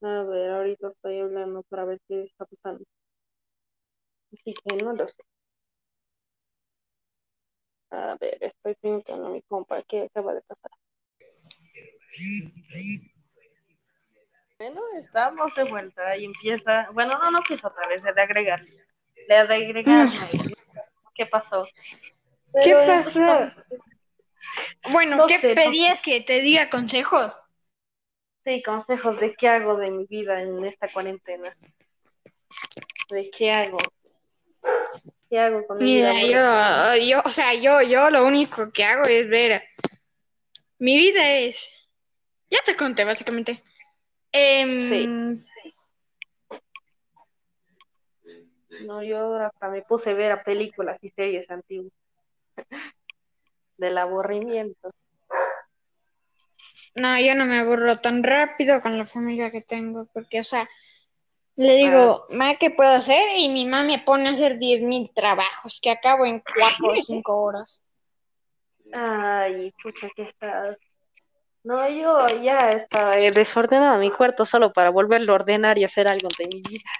A 0.00 0.22
ver, 0.22 0.50
ahorita 0.52 0.86
estoy 0.86 1.18
hablando 1.18 1.64
para 1.64 1.86
ver 1.86 1.98
qué 2.06 2.22
está 2.22 2.44
pasando. 2.44 2.84
Así 4.32 4.54
que 4.54 4.76
no 4.76 4.92
lo 4.92 5.08
sé. 5.08 5.24
A 7.90 8.16
ver, 8.20 8.38
estoy 8.40 8.76
preguntando 8.76 9.26
a 9.26 9.30
mi 9.30 9.42
compa 9.42 9.82
qué 9.88 10.02
acaba 10.02 10.34
de 10.34 10.42
pasar. 10.42 10.70
Bueno, 14.56 14.82
estamos 15.00 15.52
de 15.56 15.64
vuelta 15.64 16.16
y 16.16 16.26
empieza. 16.26 16.88
Bueno, 16.92 17.18
no, 17.18 17.28
no 17.32 17.38
empieza 17.38 17.66
otra 17.66 17.88
vez, 17.88 18.04
de 18.04 18.22
agregar. 18.22 18.60
Le 19.28 19.34
de 19.34 19.54
agregar. 19.66 20.08
¿Qué 21.16 21.26
pasó? 21.26 21.64
¿Qué 22.62 22.72
Pero 22.76 22.84
pasó? 22.86 23.52
Bueno, 24.90 25.18
No 25.18 25.26
¿qué 25.26 25.38
sé, 25.38 25.48
no 25.48 25.54
pedías 25.54 26.00
que 26.02 26.20
te 26.20 26.40
diga 26.40 26.70
consejos? 26.70 27.40
Sí, 28.44 28.62
consejos 28.62 29.18
de 29.20 29.34
qué 29.34 29.48
hago 29.48 29.76
de 29.76 29.90
mi 29.90 30.06
vida 30.06 30.40
en 30.40 30.64
esta 30.64 30.88
cuarentena. 30.88 31.56
¿De 33.10 33.30
qué 33.30 33.52
hago? 33.52 33.78
¿Qué 35.28 35.38
hago 35.38 35.66
con 35.66 35.78
mi 35.78 35.84
vida? 35.84 36.12
Mira, 36.14 36.96
yo, 36.96 37.04
yo, 37.04 37.22
o 37.24 37.28
sea, 37.28 37.54
yo, 37.54 37.82
yo 37.82 38.10
lo 38.10 38.24
único 38.24 38.72
que 38.72 38.84
hago 38.84 39.04
es 39.04 39.28
ver. 39.28 39.62
Mi 40.78 40.96
vida 40.96 41.36
es. 41.36 41.70
Ya 42.50 42.58
te 42.64 42.74
conté, 42.76 43.04
básicamente. 43.04 43.62
Em, 44.32 45.40
No, 48.80 49.02
yo 49.02 49.18
ahora 49.18 49.48
hasta 49.48 49.68
me 49.68 49.82
puse 49.82 50.10
a 50.10 50.14
ver 50.14 50.32
a 50.32 50.42
películas 50.42 50.98
y 51.02 51.10
series 51.10 51.50
antiguas. 51.50 51.92
Del 53.80 53.96
aburrimiento. 53.96 54.90
No, 56.94 57.18
yo 57.18 57.34
no 57.34 57.46
me 57.46 57.60
aburro 57.60 57.96
tan 57.96 58.22
rápido 58.22 58.82
con 58.82 58.98
la 58.98 59.06
familia 59.06 59.50
que 59.50 59.62
tengo, 59.62 60.06
porque, 60.12 60.40
o 60.40 60.44
sea, 60.44 60.68
le 61.56 61.76
digo, 61.76 62.26
ma, 62.28 62.56
¿qué 62.56 62.70
puedo 62.70 62.90
hacer? 62.90 63.38
Y 63.38 63.48
mi 63.48 63.64
mamá 63.64 63.84
me 63.84 64.00
pone 64.00 64.28
a 64.28 64.32
hacer 64.32 64.58
10.000 64.58 65.10
trabajos 65.14 65.80
que 65.80 65.90
acabo 65.90 66.26
en 66.26 66.40
4 66.40 66.92
o 66.92 66.96
5 66.96 67.42
horas. 67.42 67.80
Ay, 68.92 69.72
pucha, 69.82 70.10
que 70.14 70.24
está. 70.24 70.76
No, 71.62 71.88
yo 71.88 72.28
ya 72.42 72.72
está 72.72 73.18
eh, 73.18 73.30
desordenado 73.30 73.98
mi 73.98 74.10
cuarto 74.10 74.44
solo 74.44 74.74
para 74.74 74.90
volverlo 74.90 75.32
a 75.32 75.36
ordenar 75.36 75.78
y 75.78 75.84
hacer 75.84 76.06
algo 76.06 76.28
de 76.38 76.48
mi 76.52 76.60
vida. 76.60 76.90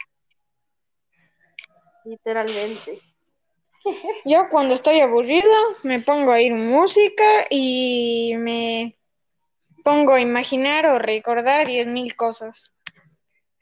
Literalmente. 2.05 3.10
Yo 4.25 4.49
cuando 4.51 4.75
estoy 4.75 5.01
aburrido 5.01 5.51
me 5.83 6.01
pongo 6.01 6.33
a 6.33 6.35
oír 6.35 6.55
música 6.55 7.47
y 7.49 8.35
me 8.37 8.97
pongo 9.83 10.15
a 10.15 10.21
imaginar 10.21 10.87
o 10.87 10.99
recordar 10.99 11.67
10.000 11.67 12.15
cosas. 12.15 12.73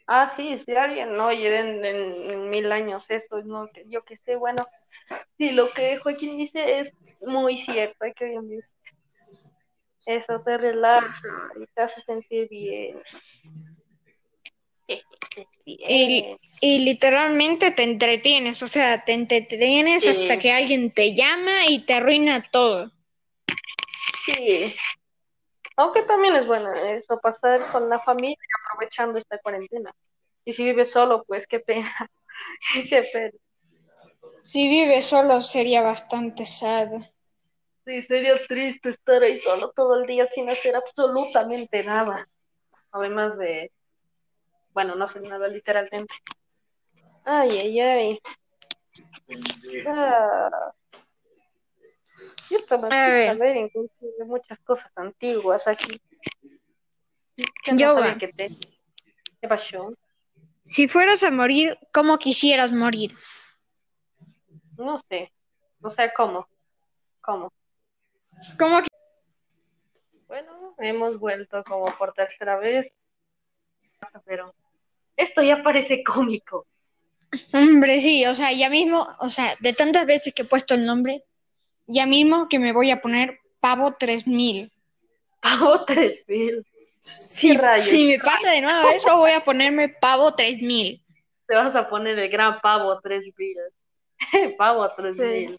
Ah, 0.07 0.33
sí, 0.35 0.59
si 0.59 0.75
alguien 0.75 1.15
no 1.17 1.27
oye 1.27 1.59
en, 1.59 2.49
mil 2.49 2.73
años 2.73 3.05
esto, 3.11 3.43
no, 3.43 3.69
yo 3.87 4.03
que 4.05 4.17
sé, 4.17 4.37
bueno, 4.37 4.67
sí, 5.37 5.51
lo 5.51 5.71
que 5.71 5.99
Joaquín 5.99 6.39
dice 6.39 6.81
es 6.81 6.93
muy 7.21 7.59
cierto, 7.59 8.05
hay 8.05 8.15
que 8.15 8.39
oír. 8.39 8.65
Eso 10.07 10.41
te 10.41 10.57
relaja 10.57 11.13
y 11.61 11.67
te 11.67 11.83
hace 11.83 12.01
sentir 12.01 12.49
bien. 12.49 13.03
Y, 16.61 16.79
literalmente 16.85 17.71
te 17.71 17.83
entretienes, 17.83 18.63
o 18.63 18.69
sea, 18.69 19.05
te 19.05 19.13
entretienes 19.13 20.03
Sí. 20.03 20.09
hasta 20.09 20.39
que 20.39 20.51
alguien 20.51 20.91
te 20.91 21.15
llama 21.15 21.67
y 21.69 21.81
te 21.81 21.95
arruina 21.95 22.49
todo. 22.51 22.91
Sí. 24.25 24.75
Aunque 25.77 26.03
también 26.03 26.35
es 26.37 26.47
bueno 26.47 26.75
eso, 26.75 27.21
pasar 27.21 27.61
con 27.71 27.89
la 27.89 28.01
familia 28.01 28.39
aprovechando 28.65 29.19
esta 29.19 29.39
cuarentena. 29.39 29.95
Y 30.45 30.53
si 30.55 30.65
vives 30.65 30.91
solo, 30.91 31.25
pues 31.25 31.47
qué 31.47 31.61
pena. 31.61 31.95
Qué 32.91 33.03
pena. 33.13 33.33
Si 34.43 34.69
vives 34.69 35.05
solo 35.05 35.41
sería 35.41 35.83
bastante 35.83 36.47
sad. 36.47 36.89
Sí, 37.85 38.03
sería 38.03 38.35
triste 38.47 38.91
estar 38.91 39.23
ahí 39.23 39.39
solo 39.39 39.73
todo 39.75 40.01
el 40.01 40.07
día 40.07 40.27
sin 40.27 40.49
hacer 40.49 40.77
absolutamente 40.77 41.83
nada. 41.85 42.29
Además 42.93 43.37
de, 43.37 43.71
bueno, 44.79 44.95
no 44.95 45.07
hacer 45.07 45.23
nada 45.23 45.49
literalmente. 45.49 46.15
Ay, 47.25 47.51
ay, 47.59 47.81
ay. 47.81 48.21
Ah. 49.89 50.73
Yo 52.49 52.59
estaba 52.59 52.87
A 52.87 52.87
aquí, 52.87 53.11
ver. 53.11 53.31
a 53.31 53.35
ver, 53.35 53.57
encontré 53.57 54.09
muchas 54.25 54.61
cosas 54.61 54.93
antiguas 54.95 55.67
aquí. 55.67 56.01
Que 57.65 57.73
no 57.73 57.77
Yo 57.79 57.95
sabía 57.95 58.13
va. 58.13 58.19
que 58.21 58.29
te... 58.29 58.51
¿Qué 59.41 59.49
pasó? 59.49 59.89
Si 60.71 60.87
fueras 60.87 61.25
a 61.25 61.33
morir, 61.33 61.77
¿cómo 61.93 62.17
quisieras 62.17 62.71
morir? 62.71 63.13
No 64.77 65.01
sé. 65.01 65.33
O 65.83 65.91
sea, 65.91 66.15
¿cómo? 66.15 66.47
¿Cómo? 67.21 67.53
¿Cómo 68.57 68.79
Bueno, 70.29 70.77
hemos 70.79 71.19
vuelto 71.19 71.65
como 71.65 71.87
por 71.99 72.13
tercera 72.13 72.57
vez. 72.59 72.95
Pero 74.25 74.55
esto 75.19 75.43
ya 75.43 75.63
parece 75.63 76.03
cómico. 76.03 76.67
Hombre, 77.53 78.01
sí, 78.01 78.25
o 78.25 78.35
sea, 78.35 78.53
ya 78.53 78.71
mismo, 78.71 79.07
o 79.19 79.29
sea, 79.29 79.55
de 79.61 79.75
tantas 79.75 80.07
veces 80.07 80.33
que 80.33 80.43
he 80.43 80.47
puesto 80.47 80.75
el 80.75 80.87
nombre, 80.87 81.23
ya 81.87 82.07
mismo 82.07 82.49
que 82.49 82.59
me 82.59 82.73
voy 82.73 82.91
a 82.91 83.01
poner 83.01 83.41
Pavo 83.61 83.95
3000. 83.99 84.73
Pavo 85.41 85.85
3000. 85.85 86.65
Si, 87.01 87.57
rayos? 87.57 87.89
si 87.89 88.09
me 88.09 88.19
pasa 88.19 88.51
de 88.53 88.61
nuevo 88.61 88.89
eso, 88.89 89.17
voy 89.19 89.33
a 89.33 89.45
ponerme 89.45 89.89
Pavo 89.89 90.35
3000. 90.35 91.03
Te 91.47 91.55
vas 91.55 91.75
a 91.75 91.89
poner 91.89 92.19
el 92.19 92.29
gran 92.31 92.61
Pavo 92.61 92.99
3000. 93.01 93.57
Pavo 94.57 94.89
3000. 94.95 95.59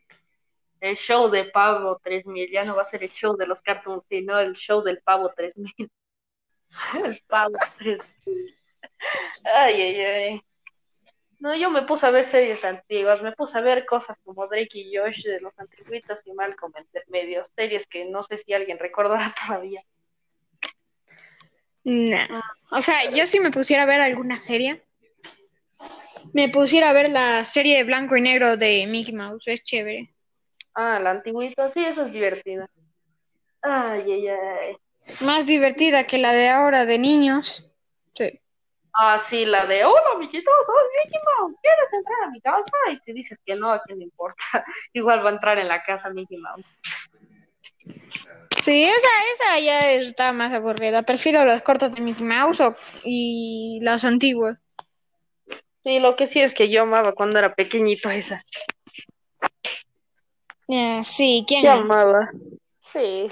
El 0.80 0.96
show 0.98 1.30
de 1.30 1.46
Pavo 1.46 2.00
3000. 2.04 2.52
Ya 2.52 2.64
no 2.64 2.76
va 2.76 2.84
a 2.84 2.86
ser 2.86 3.04
el 3.04 3.12
show 3.12 3.36
de 3.36 3.46
los 3.46 3.62
cartoons, 3.62 4.04
sino 4.10 4.40
el 4.40 4.54
show 4.54 4.82
del 4.82 5.02
Pavo 5.02 5.32
3000. 5.36 5.74
El 7.04 7.20
Pavo 7.28 7.58
3000. 7.80 8.59
Ay, 9.44 9.82
ay, 9.82 10.02
ay. 10.02 10.42
No, 11.40 11.56
yo 11.56 11.70
me 11.70 11.84
puse 11.84 12.06
a 12.06 12.12
ver 12.12 12.26
series 12.26 12.66
antiguas, 12.66 13.22
me 13.22 13.32
puse 13.32 13.58
a 13.58 13.62
ver 13.62 13.86
cosas 13.86 14.18
como 14.26 14.48
Drake 14.48 14.78
y 14.78 14.98
Josh 14.98 15.24
de 15.24 15.40
los 15.40 15.58
antiguitos 15.58 16.20
y 16.26 16.34
Malcolm 16.34 16.74
intermedios, 16.78 17.48
series 17.56 17.88
que 17.88 18.04
no 18.06 18.24
sé 18.24 18.38
si 18.38 18.54
alguien 18.54 18.78
recordará 18.78 19.34
todavía. 19.48 19.84
Nah. 21.86 22.42
O 22.72 22.82
sea, 22.82 23.10
yo 23.12 23.26
si 23.26 23.40
me 23.40 23.52
pusiera 23.52 23.84
a 23.84 23.86
ver 23.86 24.02
alguna 24.02 24.42
serie, 24.42 24.84
me 26.34 26.50
pusiera 26.50 26.90
a 26.90 26.94
ver 26.94 27.10
la 27.10 27.46
serie 27.46 27.78
de 27.78 27.84
blanco 27.86 28.18
y 28.18 28.22
negro 28.22 28.58
de 28.58 28.86
Mickey 28.86 29.14
Mouse, 29.14 29.48
es 29.48 29.64
chévere. 29.64 30.14
Ah, 30.74 31.00
la 31.00 31.12
antigüita, 31.12 31.70
sí, 31.72 31.84
eso 31.84 32.06
es 32.06 32.12
divertida. 32.12 32.70
Ay, 33.62 34.04
ay, 34.12 34.28
ay. 34.28 34.78
Más 35.22 35.48
divertida 35.48 36.06
que 36.06 36.18
la 36.18 36.34
de 36.34 36.50
ahora 36.50 36.86
de 36.86 37.00
niños. 37.00 37.72
Sí. 38.14 38.40
Ah, 39.02 39.18
sí, 39.30 39.46
la 39.46 39.66
de, 39.66 39.86
hola, 39.86 40.02
amiguitos, 40.14 40.54
soy 40.66 40.76
Mickey 41.06 41.20
Mouse, 41.40 41.58
¿quieres 41.62 41.94
entrar 41.94 42.24
a 42.24 42.30
mi 42.32 42.42
casa? 42.42 42.72
Y 42.92 42.98
si 42.98 43.14
dices 43.14 43.40
que 43.46 43.56
no, 43.56 43.72
¿a 43.72 43.82
quién 43.84 44.00
le 44.00 44.04
importa? 44.04 44.44
Igual 44.94 45.24
va 45.26 45.30
a 45.30 45.34
entrar 45.34 45.58
en 45.58 45.70
la 45.70 45.82
casa 45.84 46.10
Mickey 46.10 46.38
Mouse. 46.38 46.66
Sí, 48.60 48.84
esa, 48.84 49.08
esa 49.34 49.60
ya 49.62 49.92
está 49.94 50.34
más 50.34 50.52
aburrida. 50.52 51.04
Prefiero 51.04 51.46
los 51.46 51.62
cortos 51.62 51.94
de 51.94 52.02
Mickey 52.02 52.26
Mouse 52.26 52.60
o- 52.60 52.76
y 53.06 53.80
las 53.84 54.04
antiguas. 54.04 54.58
Sí, 55.82 56.00
lo 56.00 56.18
que 56.18 56.28
sí 56.28 56.42
es 56.42 56.54
que 56.54 56.70
yo 56.70 56.82
amaba 56.82 57.14
cuando 57.14 57.40
era 57.40 57.56
pequeñito 57.56 58.10
esa. 58.10 58.44
Sí, 61.04 61.46
¿quién? 61.48 61.64
Yo 61.64 61.72
amaba. 61.72 62.30
Sí. 62.92 63.30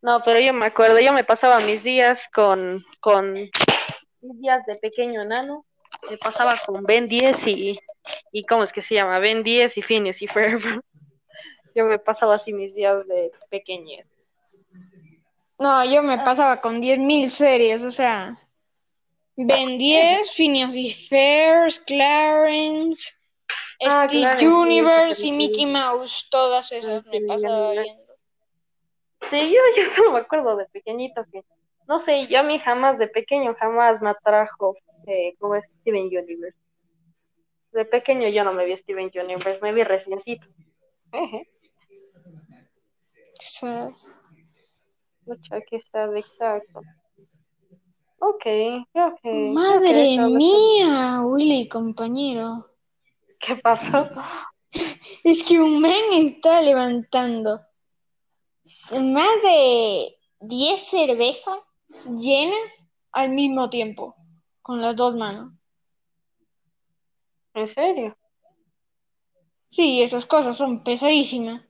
No, 0.00 0.22
pero 0.24 0.38
yo 0.38 0.52
me 0.52 0.66
acuerdo, 0.66 1.00
yo 1.00 1.12
me 1.12 1.24
pasaba 1.24 1.60
mis 1.60 1.82
días 1.82 2.28
con, 2.32 2.84
con 3.00 3.50
días 4.40 4.64
de 4.66 4.76
pequeño 4.76 5.22
enano. 5.22 5.64
Me 6.10 6.18
pasaba 6.18 6.60
con 6.64 6.84
Ben 6.84 7.06
10 7.06 7.46
y, 7.46 7.78
y 8.32 8.44
¿cómo 8.44 8.64
es 8.64 8.72
que 8.72 8.82
se 8.82 8.94
llama? 8.94 9.18
Ben 9.18 9.42
10 9.42 9.76
y 9.78 9.82
Phineas 9.82 10.22
y 10.22 10.26
Ferb. 10.26 10.60
Yo 11.74 11.86
me 11.86 11.98
pasaba 11.98 12.36
así 12.36 12.52
mis 12.52 12.74
días 12.74 13.06
de 13.08 13.32
pequeñez. 13.50 14.06
No, 15.58 15.84
yo 15.84 16.02
me 16.02 16.18
pasaba 16.18 16.60
con 16.60 16.80
10.000 16.80 17.30
series, 17.30 17.84
o 17.84 17.90
sea, 17.90 18.36
Ben 19.36 19.78
10, 19.78 20.30
Phineas 20.32 20.76
y 20.76 20.92
Ferb, 20.92 21.72
Clarence, 21.86 23.12
Ah, 23.82 24.06
Steve 24.08 24.48
Universe 24.48 25.26
y. 25.26 25.32
Mickey 25.32 25.66
Mouse, 25.66 26.26
todas 26.30 26.72
esas 26.72 27.04
me 27.06 27.20
pasaba 27.22 27.72
viendo. 27.72 28.02
Sí, 29.30 29.52
yo, 29.52 29.60
yo 29.76 29.90
solo 29.94 30.12
me 30.12 30.20
acuerdo 30.20 30.56
de 30.56 30.66
pequeñito 30.66 31.24
que, 31.32 31.42
no 31.86 32.00
sé, 32.00 32.26
yo 32.28 32.40
a 32.40 32.42
mí 32.42 32.58
jamás 32.58 32.98
de 32.98 33.08
pequeño 33.08 33.54
jamás 33.58 34.00
me 34.00 34.10
atrajo 34.10 34.74
eh, 35.06 35.34
como 35.38 35.54
es 35.56 35.64
Steven 35.80 36.04
Universe. 36.06 36.58
De 37.72 37.84
pequeño 37.84 38.28
yo 38.28 38.44
no 38.44 38.52
me 38.52 38.64
vi 38.64 38.76
Steven 38.76 39.10
Universe, 39.14 39.58
me 39.60 39.72
vi 39.72 39.82
reciencito. 39.84 40.46
Sad. 43.40 43.90
Mucha 45.26 45.60
que 45.62 45.80
sabe 45.80 46.20
exacto. 46.20 46.80
Ok, 48.18 48.42
creo 48.42 48.84
que. 48.92 48.92
creo 48.92 49.16
que 49.22 49.50
Madre 49.52 50.14
eso- 50.14 50.28
mía, 50.28 51.22
Willy, 51.24 51.68
compañero. 51.68 52.70
¿Qué 53.40 53.56
pasó? 53.56 54.08
Es 55.22 55.42
que 55.42 55.60
un 55.60 55.80
men 55.80 56.12
está 56.12 56.60
levantando 56.62 57.60
más 58.92 59.42
de 59.42 60.16
10 60.40 60.80
cervezas 60.80 61.58
llenas 62.16 62.70
al 63.12 63.30
mismo 63.30 63.70
tiempo, 63.70 64.16
con 64.62 64.80
las 64.80 64.96
dos 64.96 65.14
manos. 65.16 65.52
¿En 67.54 67.68
serio? 67.68 68.16
Sí, 69.68 70.02
esas 70.02 70.26
cosas 70.26 70.56
son 70.56 70.82
pesadísimas. 70.84 71.62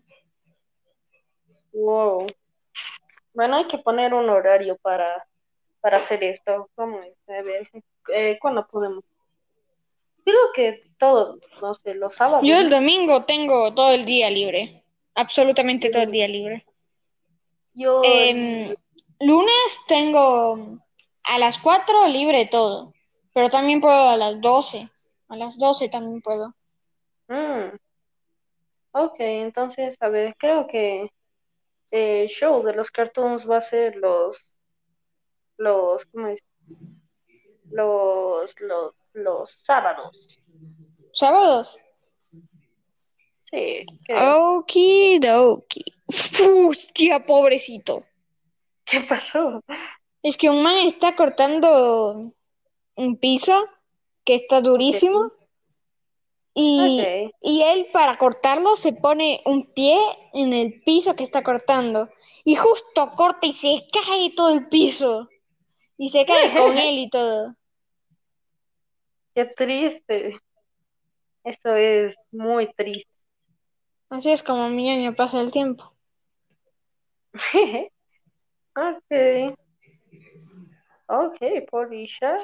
Wow. 1.73 2.27
Bueno, 3.33 3.57
hay 3.57 3.67
que 3.67 3.79
poner 3.79 4.15
un 4.15 4.29
horario 4.29 4.77
para, 4.77 5.27
para 5.81 5.99
hacer 5.99 6.23
esto. 6.23 6.71
¿Cómo 6.75 7.01
es? 7.03 7.17
A 7.29 7.43
ver, 7.43 7.69
eh, 8.13 8.39
¿cuándo 8.41 8.67
podemos? 8.67 9.05
Creo 10.25 10.53
que 10.55 10.81
todo, 10.99 11.39
no 11.61 11.75
sé, 11.75 11.95
los 11.95 12.15
sábados. 12.15 12.47
Yo 12.47 12.57
el 12.57 12.71
domingo 12.71 13.25
tengo 13.25 13.75
todo 13.75 13.93
el 13.93 14.07
día 14.07 14.31
libre, 14.31 14.85
absolutamente 15.15 15.91
todo 15.91 16.03
el 16.03 16.11
día 16.11 16.29
libre. 16.29 16.65
Yo, 17.75 18.01
Em, 18.05 18.75
lunes 19.21 19.85
tengo 19.87 20.79
a 21.25 21.39
las 21.39 21.59
4 21.59 22.09
libre 22.09 22.47
todo, 22.47 22.93
pero 23.33 23.51
también 23.51 23.81
puedo 23.81 24.11
a 24.11 24.17
las 24.17 24.41
12. 24.41 24.89
A 25.29 25.37
las 25.37 25.59
12 25.59 25.89
también 25.89 26.21
puedo. 26.21 26.55
mm, 27.29 27.77
ok, 28.93 29.17
entonces, 29.19 29.97
a 30.01 30.09
ver, 30.09 30.37
creo 30.39 30.67
que 30.67 31.11
el 31.91 32.29
show 32.29 32.63
de 32.63 32.75
los 32.75 32.91
cartoons 32.91 33.49
va 33.49 33.59
a 33.59 33.61
ser 33.61 33.97
los, 33.97 34.37
los, 35.57 36.05
¿cómo 36.07 36.29
es? 36.29 36.41
Los, 37.71 38.55
los, 38.61 38.95
los 39.13 39.51
sábados. 39.63 40.39
¿Sábados? 41.13 41.79
Sí. 43.45 43.87
Okidoki. 44.09 45.85
Hostia, 46.69 47.25
pobrecito. 47.25 48.05
¿Qué 48.95 49.01
pasó? 49.01 49.61
Es 50.23 50.37
que 50.37 50.49
un 50.49 50.63
man 50.63 50.77
está 50.87 51.17
cortando 51.17 52.33
un 52.95 53.17
piso 53.17 53.69
que 54.25 54.37
está 54.37 54.61
durísimo 54.61 55.33
y, 56.55 57.05
y 57.41 57.63
él 57.63 57.89
para 57.93 58.17
cortarlo 58.17 58.77
se 58.77 58.93
pone 58.93 59.43
un 59.47 59.65
pie 59.75 59.99
en 60.33 60.53
el 60.53 60.81
piso 60.83 61.17
que 61.17 61.25
está 61.25 61.43
cortando 61.43 62.09
y 62.45 62.55
justo 62.55 63.11
corta 63.17 63.49
y 63.49 63.53
se 63.53 63.85
cae 63.93 64.31
todo 64.31 64.55
el 64.55 64.69
piso 64.69 65.29
y 65.99 66.11
se 66.11 66.25
cae 66.25 66.55
con 66.57 66.79
él 66.79 66.99
y 66.99 67.11
todo. 67.11 67.57
Qué 69.35 69.45
triste. 69.47 70.39
Eso 71.43 71.75
es 71.75 72.15
muy 72.31 72.73
triste. 72.75 73.11
Así 74.09 74.31
es 74.31 74.45
como 74.45 74.69
mi 74.69 74.89
año 74.89 75.17
pasa 75.17 75.41
el 75.41 75.51
tiempo. 75.51 75.93
Ok. 78.77 79.57
Ok, 81.07 81.39
Polisha. 81.71 82.39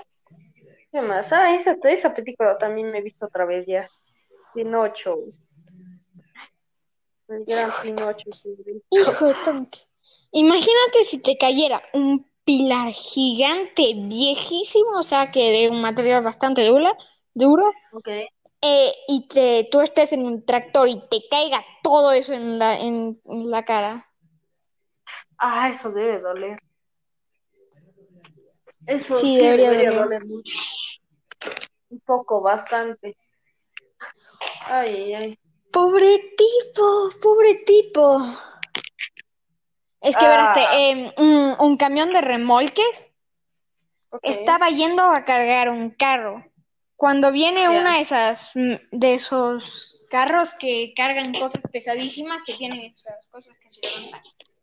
¿Qué 0.92 1.00
más? 1.00 1.32
Ah, 1.32 1.54
esa, 1.54 1.76
esa 1.84 2.14
película 2.14 2.58
también 2.58 2.90
me 2.90 2.98
he 2.98 3.02
visto 3.02 3.26
otra 3.26 3.44
vez 3.44 3.66
ya. 3.66 3.86
Pinocho. 4.54 5.16
El 7.28 7.44
gran 7.44 7.70
Pinocho. 7.82 8.30
Hijo 8.90 9.26
de 9.26 9.34
tonto. 9.44 9.78
Imagínate 10.32 11.04
si 11.04 11.22
te 11.22 11.36
cayera 11.38 11.82
un 11.92 12.28
pilar 12.44 12.90
gigante, 12.90 13.92
viejísimo, 13.96 14.98
o 14.98 15.02
sea 15.02 15.30
que 15.30 15.50
de 15.50 15.70
un 15.70 15.80
material 15.80 16.22
bastante 16.22 16.66
duro, 16.66 16.96
duro, 17.34 17.64
Ok. 17.92 18.08
eh, 18.62 18.92
y 19.08 19.28
te, 19.28 19.68
tú 19.70 19.80
estés 19.80 20.12
en 20.12 20.24
un 20.24 20.44
tractor 20.44 20.88
y 20.88 21.00
te 21.08 21.20
caiga 21.30 21.64
todo 21.82 22.12
eso 22.12 22.34
en 22.34 22.58
la, 22.58 22.78
en, 22.78 23.20
en 23.24 23.50
la 23.50 23.64
cara. 23.64 24.09
Ah, 25.40 25.70
eso 25.70 25.90
debe 25.90 26.20
doler. 26.20 26.62
Eso 28.86 29.14
Sí, 29.14 29.36
sí, 29.36 29.38
debería 29.42 29.70
debería 29.70 29.90
doler. 29.92 30.20
doler 30.20 30.24
mucho. 30.26 30.52
Un 31.90 32.00
poco, 32.00 32.40
bastante. 32.42 33.16
Ay, 34.66 34.94
ay, 34.94 35.14
ay. 35.14 35.38
Pobre 35.72 36.18
tipo, 36.36 37.10
pobre 37.22 37.54
tipo. 37.66 38.20
Es 40.00 40.16
que, 40.16 40.24
Ah. 40.26 40.52
eh, 40.74 41.12
un, 41.18 41.56
un 41.58 41.76
camión 41.76 42.12
de 42.12 42.20
remolques 42.20 43.10
estaba 44.22 44.68
yendo 44.68 45.02
a 45.04 45.24
cargar 45.24 45.68
un 45.68 45.90
carro. 45.90 46.44
Cuando 46.96 47.32
viene 47.32 47.68
una 47.68 47.94
de 47.94 48.00
esas 48.00 48.52
mm, 48.54 48.74
de 48.92 49.14
esos 49.14 50.02
carros 50.10 50.54
que 50.54 50.92
cargan 50.94 51.32
cosas 51.32 51.62
pesadísimas, 51.72 52.42
que 52.44 52.54
tienen 52.54 52.92
esas 52.94 53.26
cosas 53.30 53.56
que 53.58 53.70
se 53.70 53.80
levantan, 53.80 54.20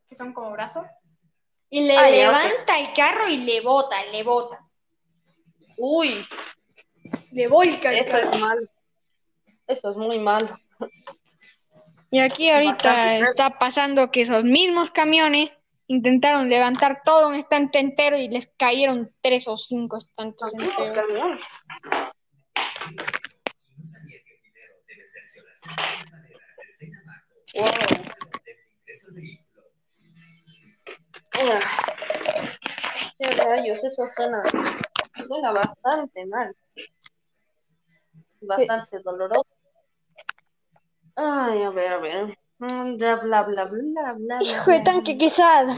que 0.07 0.15
son 0.15 0.33
como 0.33 0.51
brazos, 0.51 0.85
y 1.69 1.81
le 1.81 1.97
Ah, 1.97 2.09
levanta 2.09 2.79
el 2.79 2.93
carro 2.93 3.27
y 3.27 3.37
le 3.37 3.61
bota, 3.61 3.95
le 4.11 4.23
bota, 4.23 4.59
Uy, 5.77 6.25
le 7.31 7.47
volca 7.47 7.91
el 7.91 7.99
eso 7.99 8.17
es 8.17 8.23
carro. 8.25 8.37
malo. 8.39 8.67
Eso 9.67 9.91
es 9.91 9.97
muy 9.97 10.17
malo. 10.19 10.59
Y 12.09 12.19
aquí 12.19 12.49
ahorita 12.49 13.17
está 13.17 13.59
pasando 13.59 14.11
que 14.11 14.21
esos 14.21 14.43
mismos 14.43 14.91
camiones 14.91 15.51
intentaron 15.87 16.49
levantar 16.49 17.01
todo 17.03 17.27
un 17.27 17.35
estante 17.35 17.79
entero 17.79 18.17
y 18.17 18.29
les 18.29 18.47
cayeron 18.57 19.13
tres 19.21 19.47
o 19.47 19.57
cinco 19.57 19.97
estantes 19.97 20.53
enteros. 20.53 21.05
Wow. 27.55 27.71
Ah, 31.39 31.59
Qué 33.19 33.29
rayos, 33.31 33.83
eso 33.83 34.03
suena, 34.15 34.41
suena 35.27 35.51
bastante 35.51 36.25
mal. 36.25 36.55
Bastante 38.41 38.99
doloroso. 39.03 39.45
Ay, 41.15 41.63
a 41.63 41.69
ver, 41.69 41.93
a 41.93 41.97
ver. 41.97 42.37
Mm, 42.59 42.97
Bla, 42.97 43.15
bla, 43.17 43.43
bla, 43.43 43.65
bla, 43.65 44.13
bla, 44.13 44.37
Hijo 44.41 44.71
de 44.71 44.79
tanque 44.81 45.17
quesada. 45.17 45.73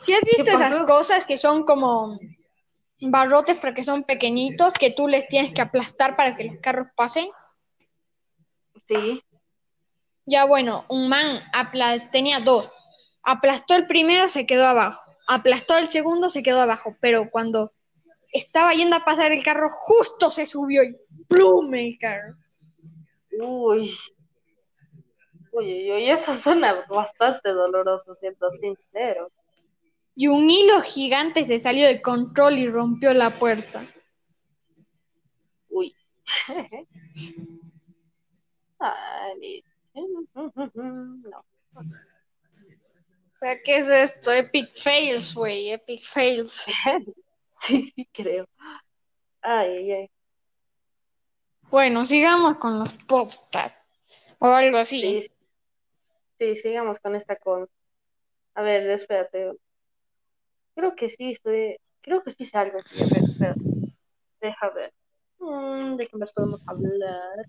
Si 0.00 0.14
has 0.14 0.20
visto 0.22 0.44
¿Qué 0.44 0.52
esas 0.52 0.80
cosas 0.80 1.26
que 1.26 1.36
son 1.36 1.64
como 1.64 2.18
barrotes 3.00 3.58
pero 3.60 3.74
que 3.74 3.82
son 3.84 4.02
pequeñitos 4.04 4.72
que 4.74 4.90
tú 4.90 5.08
les 5.08 5.26
tienes 5.28 5.52
que 5.52 5.62
aplastar 5.62 6.16
para 6.16 6.36
que 6.36 6.44
los 6.44 6.56
carros 6.60 6.88
pasen? 6.96 7.28
Sí. 8.88 9.22
Ya 10.26 10.44
bueno, 10.44 10.84
un 10.88 11.08
man 11.08 11.40
apla- 11.52 12.10
tenía 12.10 12.40
dos. 12.40 12.70
Aplastó 13.30 13.76
el 13.76 13.86
primero, 13.86 14.28
se 14.28 14.44
quedó 14.44 14.66
abajo. 14.66 15.08
Aplastó 15.28 15.78
el 15.78 15.88
segundo, 15.88 16.28
se 16.30 16.42
quedó 16.42 16.62
abajo. 16.62 16.96
Pero 17.00 17.30
cuando 17.30 17.72
estaba 18.32 18.74
yendo 18.74 18.96
a 18.96 19.04
pasar 19.04 19.30
el 19.30 19.44
carro, 19.44 19.70
justo 19.70 20.32
se 20.32 20.46
subió 20.46 20.82
y 20.82 20.96
¡plum! 21.28 21.72
el 21.74 21.96
carro. 21.96 22.34
Uy. 23.40 23.96
Uy, 25.52 25.74
uy, 25.74 25.92
uy, 25.92 26.10
eso 26.10 26.34
suena 26.34 26.84
bastante 26.88 27.50
doloroso, 27.50 28.16
siendo 28.16 28.50
sincero. 28.50 29.30
Y 30.16 30.26
un 30.26 30.50
hilo 30.50 30.82
gigante 30.82 31.44
se 31.44 31.60
salió 31.60 31.86
de 31.86 32.02
control 32.02 32.58
y 32.58 32.66
rompió 32.66 33.14
la 33.14 33.30
puerta. 33.30 33.84
Uy. 35.68 35.94
No. 39.94 41.44
O 43.40 43.42
sea, 43.42 43.58
¿qué 43.62 43.78
es 43.78 43.86
esto? 43.88 44.30
Epic 44.34 44.74
fails, 44.74 45.34
güey, 45.34 45.70
epic 45.70 46.02
fails. 46.02 46.66
Sí, 47.62 47.92
sí, 47.94 48.08
creo. 48.10 48.46
Ay, 49.42 49.68
ay, 49.68 49.92
ay. 49.92 50.10
Bueno, 51.70 52.06
sigamos 52.06 52.56
con 52.56 52.78
los 52.78 52.90
podcasts 53.04 53.78
o 54.38 54.46
algo 54.46 54.78
así. 54.78 55.00
Sí, 55.00 55.30
sí, 56.38 56.56
sigamos 56.56 57.00
con 57.00 57.16
esta 57.16 57.36
con. 57.36 57.68
A 58.54 58.62
ver, 58.62 58.88
espérate. 58.88 59.52
Creo 60.74 60.96
que 60.96 61.10
sí, 61.10 61.32
estoy. 61.32 61.76
Creo 62.00 62.22
que 62.22 62.30
sí 62.30 62.46
sé 62.46 62.56
algo 62.56 62.78
aquí. 62.80 63.02
A 63.02 63.06
ver, 63.06 63.24
espérate. 63.24 63.60
Deja 64.40 64.70
ver. 64.70 64.92
Mm, 65.38 65.96
¿de 65.96 66.08
qué 66.08 66.16
más 66.16 66.32
podemos 66.32 66.62
hablar? 66.66 67.46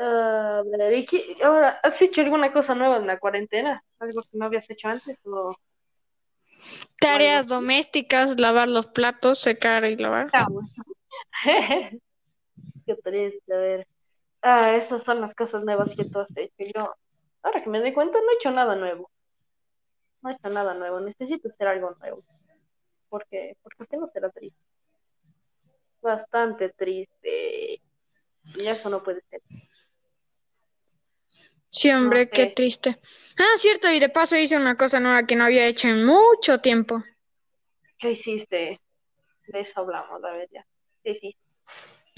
Ah, 0.00 0.60
a 0.60 0.76
ver, 0.76 0.92
¿y 0.94 1.06
qué- 1.06 1.36
ahora, 1.42 1.80
¿has 1.82 2.00
hecho 2.00 2.20
alguna 2.20 2.52
cosa 2.52 2.74
nueva 2.74 2.98
en 2.98 3.06
la 3.06 3.18
cuarentena? 3.18 3.82
¿Algo 3.98 4.22
que 4.22 4.38
no 4.38 4.46
habías 4.46 4.68
hecho 4.70 4.88
antes? 4.88 5.18
O... 5.26 5.56
Tareas 7.00 7.46
domésticas, 7.48 8.38
lavar 8.38 8.68
los 8.68 8.86
platos, 8.86 9.38
secar 9.38 9.84
y 9.84 9.96
lavar. 9.96 10.30
Qué 12.86 12.94
triste, 13.02 13.54
a 13.54 13.56
ver. 13.58 13.86
Ah, 14.42 14.76
esas 14.76 15.02
son 15.04 15.20
las 15.20 15.34
cosas 15.34 15.64
nuevas 15.64 15.94
que 15.94 16.04
tú 16.04 16.20
has 16.20 16.30
hecho. 16.36 16.54
Yo, 16.74 16.94
ahora 17.42 17.62
que 17.62 17.70
me 17.70 17.80
doy 17.80 17.92
cuenta, 17.92 18.18
no 18.20 18.30
he 18.30 18.34
hecho 18.36 18.50
nada 18.50 18.76
nuevo. 18.76 19.10
No 20.22 20.30
he 20.30 20.34
hecho 20.34 20.48
nada 20.48 20.74
nuevo. 20.74 21.00
Necesito 21.00 21.48
hacer 21.48 21.68
algo 21.68 21.96
nuevo. 22.00 22.24
Porque, 23.08 23.56
porque 23.62 23.82
usted 23.82 23.98
no 23.98 24.06
será 24.06 24.30
triste. 24.30 24.58
Bastante 26.02 26.70
triste. 26.70 27.80
Y 28.54 28.66
eso 28.66 28.90
no 28.90 29.02
puede 29.02 29.22
ser. 29.30 29.42
Sí, 31.70 31.90
hombre, 31.90 32.28
qué 32.30 32.46
triste. 32.46 32.98
Ah, 33.38 33.56
cierto, 33.56 33.90
y 33.90 34.00
de 34.00 34.08
paso 34.08 34.36
hice 34.36 34.56
una 34.56 34.76
cosa 34.76 35.00
nueva 35.00 35.26
que 35.26 35.36
no 35.36 35.44
había 35.44 35.66
hecho 35.66 35.88
en 35.88 36.04
mucho 36.04 36.60
tiempo. 36.60 37.02
¿Qué 37.98 38.12
hiciste? 38.12 38.80
De 39.48 39.60
eso 39.60 39.80
hablamos, 39.80 40.20
la 40.20 40.32
verdad. 40.32 40.64
Sí, 41.04 41.14
sí. 41.14 41.36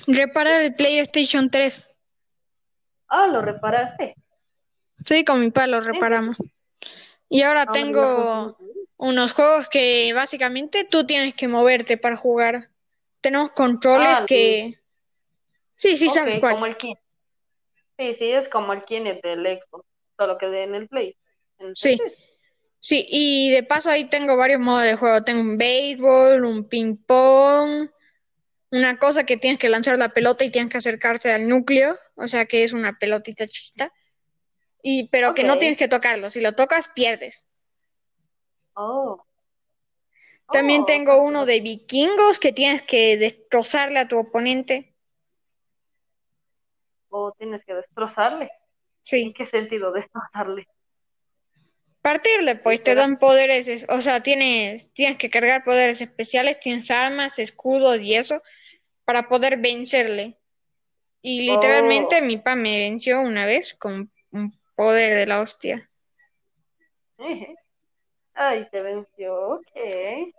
Reparar 0.06 0.62
el 0.62 0.74
PlayStation 0.74 1.50
3. 1.50 1.86
Ah, 3.08 3.26
¿lo 3.26 3.42
reparaste? 3.42 4.14
Sí, 5.04 5.24
con 5.24 5.40
mi 5.40 5.50
papá 5.50 5.66
lo 5.66 5.80
reparamos. 5.80 6.36
Y 7.28 7.42
ahora 7.42 7.62
Ah, 7.62 7.72
tengo 7.72 8.56
unos 8.96 9.32
juegos 9.32 9.68
que 9.68 10.12
básicamente 10.12 10.84
tú 10.84 11.06
tienes 11.06 11.34
que 11.34 11.48
moverte 11.48 11.96
para 11.96 12.16
jugar. 12.16 12.70
Tenemos 13.20 13.50
controles 13.50 14.20
Ah, 14.20 14.26
que... 14.26 14.78
Sí, 15.76 15.96
sí, 15.96 16.08
Ok, 16.08 16.14
sabes 16.14 16.40
cuál. 16.40 16.54
como 16.54 16.66
el 16.66 16.76
Kinect. 16.76 17.02
Sí, 18.00 18.14
sí, 18.14 18.30
es 18.32 18.48
como 18.48 18.72
el 18.72 18.82
Kinect 18.84 19.22
del 19.22 19.44
Xbox. 19.60 19.86
Solo 20.16 20.38
que 20.38 20.46
de- 20.46 20.62
en 20.62 20.74
el 20.74 20.88
Play. 20.88 21.16
Sí. 21.74 22.00
Sí, 22.78 23.04
y 23.10 23.50
de 23.50 23.62
paso 23.62 23.90
ahí 23.90 24.04
tengo 24.04 24.38
varios 24.38 24.58
modos 24.58 24.84
de 24.84 24.96
juego. 24.96 25.22
Tengo 25.22 25.42
un 25.42 25.58
béisbol, 25.58 26.46
un 26.46 26.66
ping 26.66 26.96
pong, 26.96 27.90
una 28.70 28.98
cosa 28.98 29.26
que 29.26 29.36
tienes 29.36 29.58
que 29.58 29.68
lanzar 29.68 29.98
la 29.98 30.14
pelota 30.14 30.44
y 30.46 30.50
tienes 30.50 30.72
que 30.72 30.78
acercarse 30.78 31.30
al 31.30 31.46
núcleo, 31.46 31.98
o 32.14 32.26
sea 32.26 32.46
que 32.46 32.64
es 32.64 32.72
una 32.72 32.96
pelotita 32.98 33.46
chiquita. 33.46 33.92
Y 34.82 35.08
pero 35.08 35.34
que 35.34 35.44
no 35.44 35.58
tienes 35.58 35.76
que 35.76 35.88
tocarlo, 35.88 36.30
si 36.30 36.40
lo 36.40 36.54
tocas 36.54 36.88
pierdes. 36.88 37.44
Oh. 38.72 39.26
También 40.50 40.82
Oh, 40.82 40.86
tengo 40.86 41.20
uno 41.22 41.40
no- 41.40 41.46
de 41.46 41.60
vikingos 41.60 42.38
que 42.38 42.52
tienes 42.52 42.80
que 42.80 43.18
destrozarle 43.18 43.98
a 43.98 44.08
tu 44.08 44.16
oponente. 44.18 44.89
Oh, 47.10 47.32
tienes 47.36 47.64
que 47.64 47.74
destrozarle. 47.74 48.44
¿En 48.44 48.50
Sí, 49.02 49.34
qué 49.36 49.46
sentido 49.46 49.92
destrozarle? 49.92 50.66
partirle, 52.02 52.56
pues 52.56 52.82
te 52.82 52.94
dan 52.94 53.18
poderes, 53.18 53.68
es- 53.68 53.84
o 53.88 54.00
sea, 54.00 54.22
tienes, 54.22 54.90
tienes 54.94 55.18
que 55.18 55.28
cargar 55.28 55.64
poderes 55.64 56.00
especiales, 56.00 56.58
tienes 56.58 56.90
armas, 56.90 57.38
escudos 57.38 58.00
y 58.00 58.14
eso 58.14 58.42
para 59.04 59.28
poder 59.28 59.58
vencerle. 59.58 60.38
Y 61.22 61.42
literalmente 61.42 62.22
Oh. 62.22 62.24
mi 62.24 62.38
pa 62.38 62.56
me 62.56 62.78
venció 62.78 63.20
una 63.20 63.44
vez 63.44 63.74
con 63.74 64.10
un 64.30 64.52
poder 64.76 65.14
de 65.14 65.26
la 65.26 65.40
hostia. 65.42 65.88
Ay, 68.34 68.66
te 68.70 68.80
venció, 68.80 69.34
ok. 69.56 70.32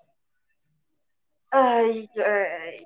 Ay, 1.51 2.09
ay. 2.25 2.85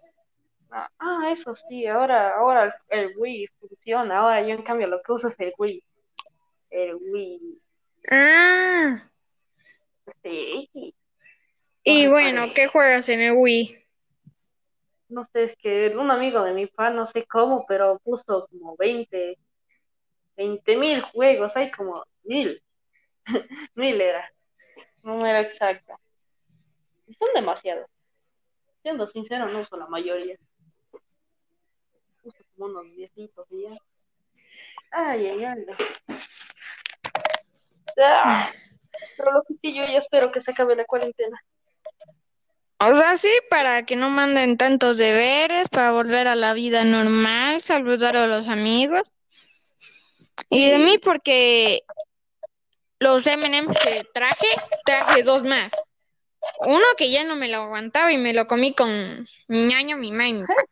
Ah, 0.77 1.31
eso 1.31 1.55
sí, 1.55 1.87
ahora, 1.87 2.35
ahora 2.35 2.75
el, 2.89 3.13
Wii 3.17 3.47
funciona. 3.59 4.19
Ahora 4.19 4.41
yo 4.41 4.49
en 4.49 4.61
cambio 4.61 4.87
lo 4.87 5.01
que 5.01 5.13
uso 5.13 5.29
es 5.29 5.39
el 5.39 5.53
Wii. 5.57 5.81
El 6.69 6.95
Wii. 6.95 7.61
Ah, 8.11 9.09
Sí. 10.21 10.69
y 11.83 12.07
bueno. 12.07 12.47
¿qué 12.53 12.67
juegas 12.67 13.07
en 13.07 13.21
el 13.21 13.33
Wii? 13.33 13.85
No 15.07 15.23
sé, 15.31 15.43
es 15.43 15.55
que 15.55 15.95
un 15.95 16.11
amigo 16.11 16.43
de 16.43 16.53
mi 16.53 16.67
pa, 16.67 16.89
no 16.89 17.05
sé 17.05 17.25
cómo, 17.25 17.65
pero 17.67 17.99
puso 17.99 18.47
como 18.51 18.75
20, 18.75 19.37
20 20.35 20.77
mil 20.77 21.01
juegos. 21.03 21.55
Hay 21.55 21.71
como 21.71 22.03
mil. 22.23 22.61
Mil 23.75 24.01
era. 24.01 24.29
Exacta. 25.41 25.97
Y 27.07 27.13
Son 27.13 27.29
demasiados. 27.33 27.87
Siendo 28.81 29.07
sincero, 29.07 29.47
no 29.47 29.61
uso 29.61 29.77
la 29.77 29.87
mayoría. 29.87 30.37
Como 32.55 32.71
unos 32.71 32.95
diecitos 32.95 33.45
y 33.51 33.63
ya. 33.63 33.77
Ay, 34.91 35.27
ay, 35.27 35.43
ay. 35.43 35.65
Ah, 38.01 38.51
Pero 39.17 39.31
lo 39.31 39.43
que 39.43 39.55
sí, 39.61 39.75
yo 39.75 39.85
ya 39.85 39.99
espero 39.99 40.31
que 40.31 40.41
se 40.41 40.51
acabe 40.51 40.75
la 40.75 40.85
cuarentena. 40.85 41.37
O 42.77 42.95
sea, 42.95 43.17
sí, 43.17 43.31
para 43.49 43.85
que 43.85 43.95
no 43.95 44.09
manden 44.09 44.57
tantos 44.57 44.97
deberes, 44.97 45.69
para 45.69 45.91
volver 45.91 46.27
a 46.27 46.35
la 46.35 46.53
vida 46.53 46.83
normal, 46.83 47.61
saludar 47.61 48.17
a 48.17 48.27
los 48.27 48.47
amigos. 48.49 49.01
Y 50.49 50.69
de 50.69 50.77
mí 50.79 50.97
porque 50.97 51.83
los 52.99 53.25
M&M's 53.25 53.77
que 53.79 54.03
traje, 54.13 54.47
traje 54.85 55.23
dos 55.23 55.43
más. 55.43 55.73
Uno 56.59 56.85
que 56.97 57.09
ya 57.09 57.23
no 57.23 57.35
me 57.35 57.47
lo 57.47 57.63
aguantaba 57.63 58.11
y 58.11 58.17
me 58.17 58.33
lo 58.33 58.45
comí 58.45 58.73
con 58.73 59.27
mi 59.47 59.65
ñaño, 59.65 59.97
mi 59.97 60.11
mamá 60.11 60.27
y 60.27 60.33
mi 60.33 60.41
papá. 60.41 60.63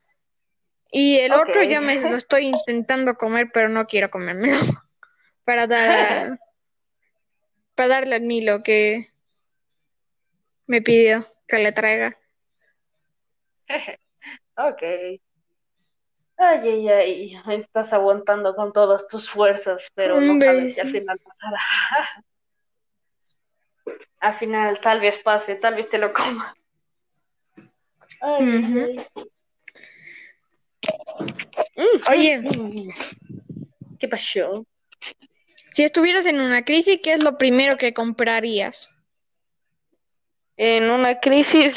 Y 0.95 1.17
el 1.17 1.33
otro 1.33 1.63
ya 1.63 1.81
me 1.81 1.99
lo 1.99 2.15
estoy 2.15 2.45
intentando 2.45 3.15
comer, 3.15 3.49
pero 3.51 3.67
no 3.67 3.87
quiero 3.87 4.11
comérmelo. 4.11 4.55
Para 5.43 5.65
dar 5.65 6.39
para 7.75 7.89
darle 7.89 8.15
a 8.15 8.19
Milo 8.19 8.61
que 8.61 9.07
me 10.67 10.83
pidió 10.83 11.27
que 11.47 11.57
le 11.57 11.71
traiga. 11.71 12.15
Ok. 14.55 14.83
Ay, 16.37 16.67
ay, 16.69 16.89
ay. 16.89 17.41
Estás 17.59 17.91
aguantando 17.91 18.55
con 18.55 18.71
todas 18.71 19.07
tus 19.07 19.27
fuerzas, 19.27 19.81
pero 19.95 20.21
no 20.21 20.39
sabes 20.39 20.75
si 20.75 20.81
al 20.81 20.91
final 20.91 21.19
pasará. 21.19 21.59
Al 24.19 24.37
final, 24.37 24.79
tal 24.79 24.99
vez 25.01 25.17
pase, 25.23 25.55
tal 25.55 25.73
vez 25.73 25.89
te 25.89 25.97
lo 25.97 26.13
coma. 26.13 26.55
Ay, 28.21 29.07
ay. 29.15 29.31
Mm, 31.75 32.11
Oye. 32.11 32.93
¿Qué 33.99 34.07
pasó? 34.07 34.65
Si 35.71 35.83
estuvieras 35.83 36.25
en 36.25 36.39
una 36.39 36.63
crisis, 36.63 36.99
¿qué 37.03 37.13
es 37.13 37.23
lo 37.23 37.37
primero 37.37 37.77
que 37.77 37.93
comprarías? 37.93 38.89
En 40.57 40.89
una 40.89 41.19
crisis, 41.19 41.75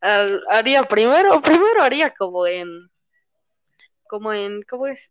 al- 0.00 0.42
haría 0.50 0.82
primero, 0.84 1.40
primero 1.40 1.82
haría 1.82 2.10
como 2.10 2.46
en, 2.46 2.68
como 4.08 4.32
en, 4.32 4.62
¿cómo 4.62 4.88
es? 4.88 5.08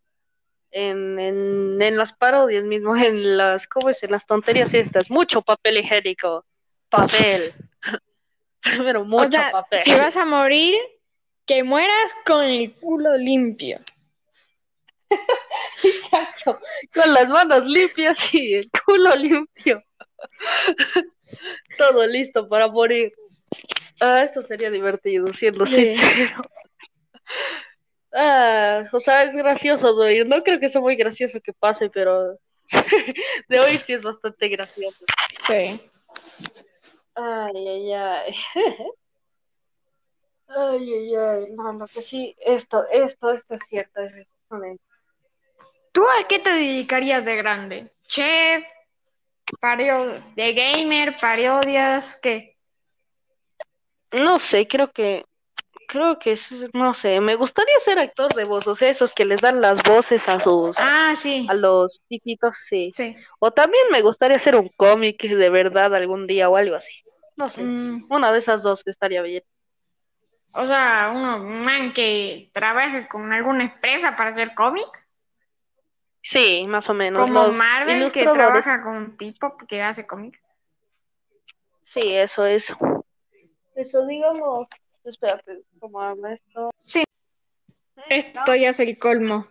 En, 0.70 1.18
en, 1.18 1.80
en 1.80 1.96
las 1.96 2.12
parodias 2.12 2.62
mismo, 2.64 2.96
en 2.96 3.36
las, 3.36 3.66
¿cómo 3.66 3.88
es? 3.90 4.02
En 4.02 4.10
las 4.10 4.26
tonterías 4.26 4.72
estas, 4.74 5.10
mucho 5.10 5.42
papel 5.42 5.78
higiénico, 5.78 6.44
papel. 6.90 7.52
Primero, 8.62 9.04
mucho 9.04 9.24
o 9.24 9.26
sea, 9.30 9.50
papel. 9.50 9.78
si 9.80 9.94
vas 9.94 10.16
a 10.16 10.24
morir, 10.24 10.76
que 11.46 11.62
mueras 11.64 12.14
con 12.24 12.44
el 12.44 12.72
culo 12.74 13.16
limpio. 13.16 13.80
Exacto, 15.84 16.58
con 16.94 17.12
las 17.12 17.28
manos 17.28 17.64
limpias 17.64 18.16
y 18.32 18.54
el 18.54 18.70
culo 18.84 19.14
limpio. 19.16 19.82
Todo 21.78 22.06
listo 22.06 22.48
para 22.48 22.68
morir. 22.68 23.12
Ah, 24.00 24.22
eso 24.22 24.42
sería 24.42 24.70
divertido, 24.70 25.26
siendo 25.34 25.66
Sí. 25.66 25.96
sincero. 25.96 26.42
Ah, 28.12 28.84
o 28.92 29.00
sea, 29.00 29.24
es 29.24 29.34
gracioso 29.34 29.94
de 29.96 30.06
oír. 30.06 30.26
No 30.26 30.42
creo 30.42 30.60
que 30.60 30.68
sea 30.68 30.80
muy 30.80 30.96
gracioso 30.96 31.40
que 31.40 31.52
pase, 31.52 31.88
pero 31.90 32.38
de 33.48 33.60
oír 33.60 33.78
sí 33.78 33.94
es 33.94 34.02
bastante 34.02 34.48
gracioso. 34.48 35.04
Sí. 35.46 35.80
Ay, 37.14 37.68
ay, 37.68 37.92
ay. 37.92 38.34
Ay, 40.56 40.92
ay, 40.94 41.14
ay. 41.14 41.46
No, 41.52 41.72
lo 41.72 41.86
que 41.86 42.02
sí, 42.02 42.34
esto, 42.40 42.84
esto, 42.90 43.30
esto 43.32 43.54
es 43.54 43.62
cierto. 43.66 44.00
efectivamente. 44.00 44.82
¿Tú 45.92 46.02
a 46.04 46.26
qué 46.28 46.38
te 46.38 46.50
dedicarías 46.50 47.24
de 47.24 47.36
grande? 47.36 47.92
¿Chef? 48.06 48.64
Pario 49.60 50.22
¿De 50.36 50.52
gamer? 50.54 51.16
¿Parodias? 51.20 52.18
¿Qué? 52.22 52.56
No 54.12 54.38
sé, 54.38 54.66
creo 54.68 54.90
que, 54.92 55.24
creo 55.88 56.18
que, 56.18 56.32
es- 56.32 56.50
no 56.74 56.92
sé, 56.94 57.20
me 57.20 57.34
gustaría 57.34 57.78
ser 57.80 57.98
actor 57.98 58.34
de 58.34 58.44
voz, 58.44 58.66
o 58.66 58.74
sea, 58.76 58.90
esos 58.90 59.14
que 59.14 59.24
les 59.24 59.40
dan 59.40 59.60
las 59.60 59.82
voces 59.82 60.28
a 60.28 60.38
sus, 60.40 60.76
Ah, 60.78 61.14
sí. 61.16 61.46
a 61.48 61.54
los 61.54 62.00
chiquitos, 62.08 62.54
sí. 62.68 62.92
Sí. 62.96 63.16
O 63.38 63.50
también 63.52 63.84
me 63.90 64.02
gustaría 64.02 64.36
hacer 64.36 64.56
un 64.56 64.68
cómic 64.76 65.22
de 65.22 65.50
verdad 65.50 65.94
algún 65.94 66.26
día 66.26 66.48
o 66.50 66.56
algo 66.56 66.76
así. 66.76 66.92
No 67.36 67.48
sé, 67.48 67.62
Mm, 67.62 68.06
una 68.10 68.32
de 68.32 68.38
esas 68.38 68.62
dos 68.62 68.82
estaría 68.86 69.22
bien. 69.22 69.42
O 70.54 70.66
sea, 70.66 71.12
uno, 71.14 71.36
un 71.36 71.64
man 71.64 71.92
que 71.92 72.50
trabaje 72.52 73.08
con 73.08 73.32
alguna 73.32 73.64
empresa 73.64 74.16
para 74.16 74.30
hacer 74.30 74.54
cómics. 74.54 75.08
Sí, 76.22 76.66
más 76.66 76.88
o 76.88 76.94
menos. 76.94 77.22
Como 77.22 77.46
los 77.46 77.56
Marvel 77.56 78.12
que 78.12 78.24
trabaja 78.24 78.82
con 78.82 78.96
un 78.96 79.16
tipo 79.16 79.56
que 79.56 79.82
hace 79.82 80.06
cómics. 80.06 80.38
Sí, 81.82 82.14
eso 82.14 82.46
es. 82.46 82.72
Eso, 83.74 84.06
digamos, 84.06 84.68
espérate, 85.04 85.62
¿cómo 85.80 86.00
habla 86.00 86.34
esto? 86.34 86.70
Sí. 86.82 87.04
Esto 88.08 88.54
ya 88.54 88.70
es 88.70 88.80
el 88.80 88.98
colmo. 88.98 89.46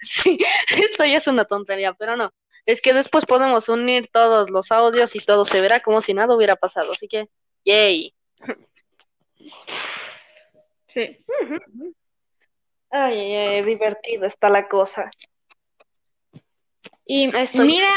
Sí, 0.00 0.38
esto 0.76 1.04
ya 1.04 1.18
es 1.18 1.26
una 1.26 1.44
tontería, 1.44 1.92
pero 1.94 2.16
no. 2.16 2.32
Es 2.66 2.82
que 2.82 2.92
después 2.92 3.24
podemos 3.24 3.68
unir 3.68 4.08
todos 4.12 4.50
los 4.50 4.70
audios 4.70 5.14
y 5.16 5.20
todo 5.20 5.44
se 5.44 5.60
verá 5.60 5.80
como 5.80 6.02
si 6.02 6.12
nada 6.14 6.34
hubiera 6.34 6.56
pasado. 6.56 6.92
Así 6.92 7.08
que, 7.08 7.28
yay. 7.64 8.14
Sí. 10.98 11.24
Ay, 12.90 13.18
ay, 13.20 13.34
ay, 13.36 13.62
divertida 13.62 14.26
está 14.26 14.50
la 14.50 14.66
cosa. 14.66 15.08
Y 17.04 17.28
Estoy- 17.36 17.66
mira, 17.66 17.88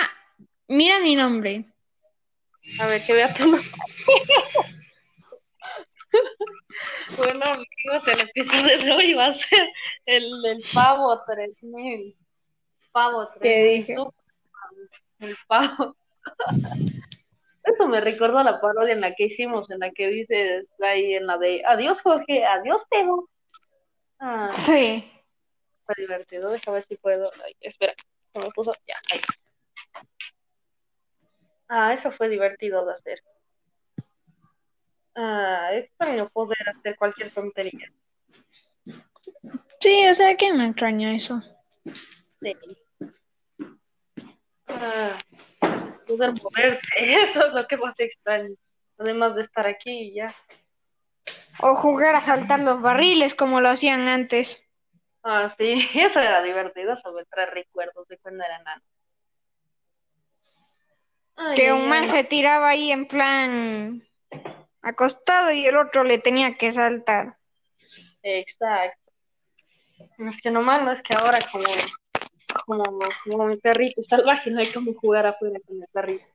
mira 0.68 1.00
mi 1.00 1.16
nombre. 1.16 1.66
A 2.80 2.86
ver, 2.86 3.02
que 3.04 3.14
vea 3.14 3.34
tu 3.34 3.44
nombre. 3.44 3.62
Bueno, 7.18 7.46
amigos, 7.46 8.08
el 8.08 8.22
episodio 8.22 8.78
de 8.80 8.92
hoy 8.92 9.14
va 9.14 9.28
a 9.28 9.34
ser 9.34 9.70
el 10.06 10.42
del 10.42 10.62
pavo 10.74 11.18
3000. 11.26 12.18
Pavo 12.92 13.28
3000. 13.40 13.42
¿Qué 13.42 13.64
dije? 13.64 13.96
El 15.20 15.38
pavo. 15.48 15.96
Eso 17.64 17.88
me 17.88 18.02
recordó 18.02 18.40
a 18.40 18.44
la 18.44 18.60
parodia 18.60 18.94
en 18.94 19.02
la 19.02 19.14
que 19.14 19.26
hicimos, 19.26 19.70
en 19.70 19.80
la 19.80 19.92
que 19.92 20.08
dices 20.08 20.66
ahí 20.80 21.14
en 21.14 21.28
la 21.28 21.38
de 21.38 21.64
adiós 21.66 22.02
Jorge, 22.02 22.44
adiós 22.46 22.82
Temo. 22.90 23.30
Ah, 24.20 24.48
Sí. 24.52 25.10
fue 25.86 25.96
divertido, 25.98 26.50
déjame 26.50 26.76
ver 26.78 26.86
si 26.86 26.96
puedo. 26.98 27.32
Ay, 27.46 27.56
espera, 27.60 27.94
se 28.34 28.40
me 28.40 28.50
puso. 28.52 28.74
Ya, 28.88 28.96
ahí. 29.12 29.22
Ah, 31.68 31.94
eso 31.94 32.12
fue 32.12 32.30
divertido 32.30 32.86
de 32.86 32.94
hacer. 32.94 33.20
Ah, 35.16 35.70
extraño 35.74 36.30
poder 36.30 36.70
hacer 36.70 36.96
cualquier 36.98 37.32
tontería. 37.32 37.92
Sí, 39.80 40.08
o 40.10 40.14
sea, 40.14 40.36
que 40.36 40.54
me 40.54 40.68
extraña 40.68 41.14
eso. 41.14 41.40
Sí. 42.40 42.54
Ah, 44.68 45.18
poder 46.12 46.34
moverse, 46.44 46.80
eso 46.98 47.48
es 47.48 47.54
lo 47.54 47.64
que 47.68 47.78
más 47.78 48.00
extraño. 48.00 48.56
Además 48.98 49.36
de 49.36 49.42
estar 49.42 49.66
aquí 49.66 49.92
y 49.92 50.16
ya. 50.16 50.36
O 51.60 51.76
jugar 51.76 52.16
a 52.16 52.22
saltar 52.22 52.60
los 52.60 52.82
barriles 52.82 53.34
como 53.36 53.62
lo 53.62 53.70
hacían 53.70 54.08
antes. 54.08 54.68
Ah, 55.24 55.54
sí, 55.58 55.88
eso 55.96 56.20
era 56.20 56.42
divertido, 56.42 56.96
me 57.16 57.26
trae 57.26 57.46
recuerdos 57.48 58.08
de 58.08 58.18
cuando 58.18 58.44
era 58.44 58.58
nana. 58.60 58.84
Ay, 61.36 61.56
Que 61.56 61.74
un 61.74 61.90
man 61.90 62.10
se 62.10 62.24
tiraba 62.24 62.70
ahí 62.70 62.92
en 62.92 63.08
plan 63.08 64.04
acostado 64.82 65.52
y 65.52 65.66
el 65.66 65.78
otro 65.78 66.04
le 66.04 66.18
tenía 66.18 66.56
que 66.56 66.72
saltar. 66.72 67.38
Exacto. 68.24 69.12
Es 70.18 70.42
que 70.42 70.52
lo 70.52 70.62
malo 70.62 70.92
es 70.92 71.02
que 71.02 71.16
ahora 71.16 71.40
como, 71.52 71.66
como, 72.54 72.84
como 73.24 73.46
mi 73.46 73.58
perrito 73.58 74.02
salvaje, 74.04 74.52
no 74.52 74.60
hay 74.60 74.72
como 74.72 74.94
jugar 74.94 75.28
afuera 75.28 75.60
con 75.66 75.82
el 75.82 75.88
perrito. 75.92 76.26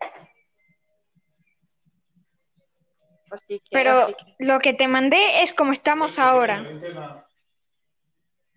Así 3.31 3.59
que, 3.61 3.69
Pero 3.71 3.91
así 3.91 4.15
que, 4.15 4.45
lo 4.47 4.59
que 4.61 4.73
te 4.73 4.89
mandé 4.89 5.43
es 5.43 5.53
como 5.53 5.73
estamos 5.73 6.19
ahora. 6.19 6.65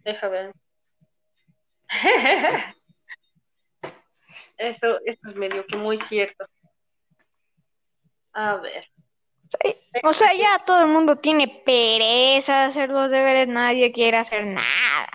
deja 0.03 0.27
ver. 0.27 0.53
Esto, 4.57 4.99
esto 5.05 5.29
es 5.29 5.35
medio 5.35 5.65
que 5.65 5.77
muy 5.77 5.97
cierto. 5.97 6.45
A 8.33 8.57
ver. 8.57 8.85
Sí, 9.47 9.75
O 10.03 10.13
sea, 10.13 10.33
ya 10.33 10.63
todo 10.65 10.81
el 10.81 10.87
mundo 10.91 11.15
tiene 11.15 11.47
pereza 11.65 12.59
de 12.59 12.65
hacer 12.65 12.89
los 12.89 13.09
deberes, 13.09 13.47
nadie 13.47 13.91
quiere 13.91 14.17
hacer 14.17 14.45
nada. 14.45 15.09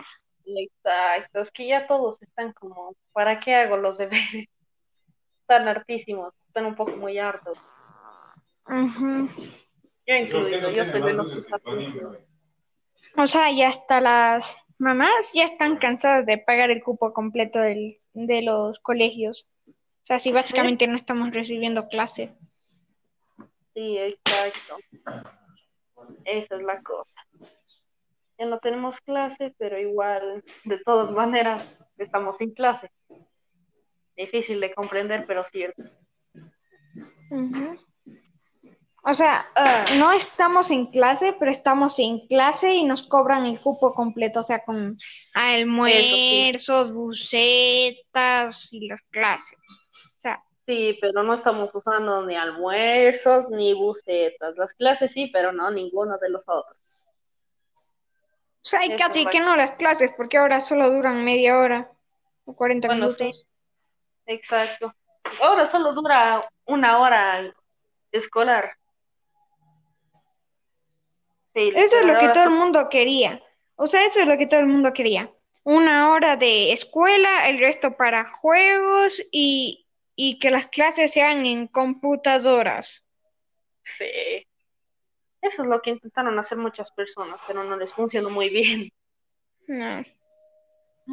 Exacto, 0.46 1.40
es 1.40 1.50
que 1.50 1.66
ya 1.66 1.86
todos 1.86 2.20
están 2.22 2.52
como, 2.52 2.94
¿para 3.12 3.40
qué 3.40 3.54
hago 3.54 3.76
los 3.76 3.98
deberes? 3.98 4.20
Están 5.42 5.68
hartísimos, 5.68 6.32
están 6.46 6.64
un 6.66 6.74
poco 6.74 6.92
muy 6.96 7.18
hartos. 7.18 7.58
Ujú. 8.66 9.28
Yo 10.06 10.14
incluido, 10.14 10.70
yo 10.70 10.84
soy 10.86 11.02
de 11.02 11.12
los 11.12 11.46
O 13.16 13.26
sea, 13.26 13.50
ya 13.52 13.68
hasta 13.68 14.00
las 14.00 14.56
mamás 14.78 15.32
ya 15.34 15.44
están 15.44 15.76
cansadas 15.76 16.24
de 16.24 16.38
pagar 16.38 16.70
el 16.70 16.82
cupo 16.82 17.12
completo 17.12 17.58
del- 17.58 17.92
de 18.14 18.40
los 18.42 18.78
colegios. 18.80 19.48
O 19.68 20.06
sea, 20.06 20.18
si 20.18 20.32
básicamente 20.32 20.86
no 20.86 20.96
estamos 20.96 21.30
recibiendo 21.30 21.88
clases. 21.88 22.30
Sí, 23.74 23.98
exacto. 23.98 24.78
Esa 26.24 26.56
es 26.56 26.62
la 26.62 26.80
cosa. 26.82 27.10
Ya 28.38 28.46
no 28.46 28.58
tenemos 28.58 29.00
clase, 29.00 29.54
pero 29.58 29.78
igual, 29.78 30.42
de 30.64 30.78
todas 30.78 31.10
maneras, 31.10 31.66
estamos 31.98 32.38
sin 32.38 32.52
clase. 32.52 32.90
Difícil 34.16 34.60
de 34.60 34.74
comprender, 34.74 35.24
pero 35.26 35.44
cierto. 35.44 35.82
O 39.06 39.12
sea, 39.12 39.46
Ah, 39.54 39.84
no 39.98 40.12
estamos 40.12 40.70
en 40.70 40.86
clase, 40.86 41.34
pero 41.38 41.50
estamos 41.50 41.98
en 41.98 42.26
clase 42.26 42.74
y 42.74 42.84
nos 42.84 43.02
cobran 43.02 43.46
el 43.46 43.58
cupo 43.58 43.92
completo, 43.92 44.40
o 44.40 44.42
sea, 44.42 44.64
con 44.64 44.96
almuerzos, 45.34 46.92
bucetas 46.92 48.72
y 48.72 48.88
las 48.88 49.02
clases. 49.10 49.58
O 49.68 50.20
sea, 50.20 50.42
sí, 50.66 50.98
pero 51.00 51.22
no 51.22 51.34
estamos 51.34 51.74
usando 51.74 52.26
ni 52.26 52.34
almuerzos 52.34 53.48
ni 53.50 53.74
bucetas. 53.74 54.56
Las 54.56 54.72
clases 54.74 55.12
sí, 55.12 55.30
pero 55.32 55.52
no 55.52 55.70
ninguno 55.70 56.18
de 56.18 56.30
los 56.30 56.42
otros. 56.46 56.78
O 58.64 58.66
sea, 58.66 58.80
y 58.86 59.26
que 59.26 59.40
no 59.40 59.56
las 59.56 59.72
clases, 59.72 60.10
porque 60.16 60.38
ahora 60.38 60.58
solo 60.58 60.90
duran 60.90 61.22
media 61.22 61.58
hora 61.58 61.92
o 62.46 62.56
40 62.56 62.88
Bueno, 62.88 63.06
minutos. 63.08 63.46
Exacto. 64.24 64.94
Ahora 65.42 65.66
solo 65.66 65.92
dura 65.92 66.48
una 66.64 66.98
hora 66.98 67.54
escolar. 68.10 68.74
Sí, 71.52 71.72
Eso 71.76 71.98
es 71.98 72.06
lo 72.06 72.18
que 72.18 72.30
todo 72.30 72.44
el 72.44 72.50
mundo 72.50 72.88
quería. 72.88 73.42
O 73.76 73.86
sea, 73.86 74.02
eso 74.06 74.20
es 74.20 74.26
lo 74.26 74.38
que 74.38 74.46
todo 74.46 74.60
el 74.60 74.66
mundo 74.66 74.94
quería. 74.94 75.30
Una 75.62 76.10
hora 76.10 76.36
de 76.36 76.72
escuela, 76.72 77.46
el 77.48 77.58
resto 77.58 77.98
para 77.98 78.30
juegos 78.30 79.22
y, 79.30 79.86
y 80.16 80.38
que 80.38 80.50
las 80.50 80.68
clases 80.68 81.12
sean 81.12 81.44
en 81.44 81.66
computadoras. 81.66 83.04
Sí. 83.82 84.46
Eso 85.44 85.62
es 85.62 85.68
lo 85.68 85.82
que 85.82 85.90
intentaron 85.90 86.38
hacer 86.38 86.56
muchas 86.56 86.90
personas, 86.92 87.38
pero 87.46 87.64
no 87.64 87.76
les 87.76 87.92
funcionó 87.92 88.30
muy 88.30 88.48
bien. 88.48 88.90
No. 89.66 90.02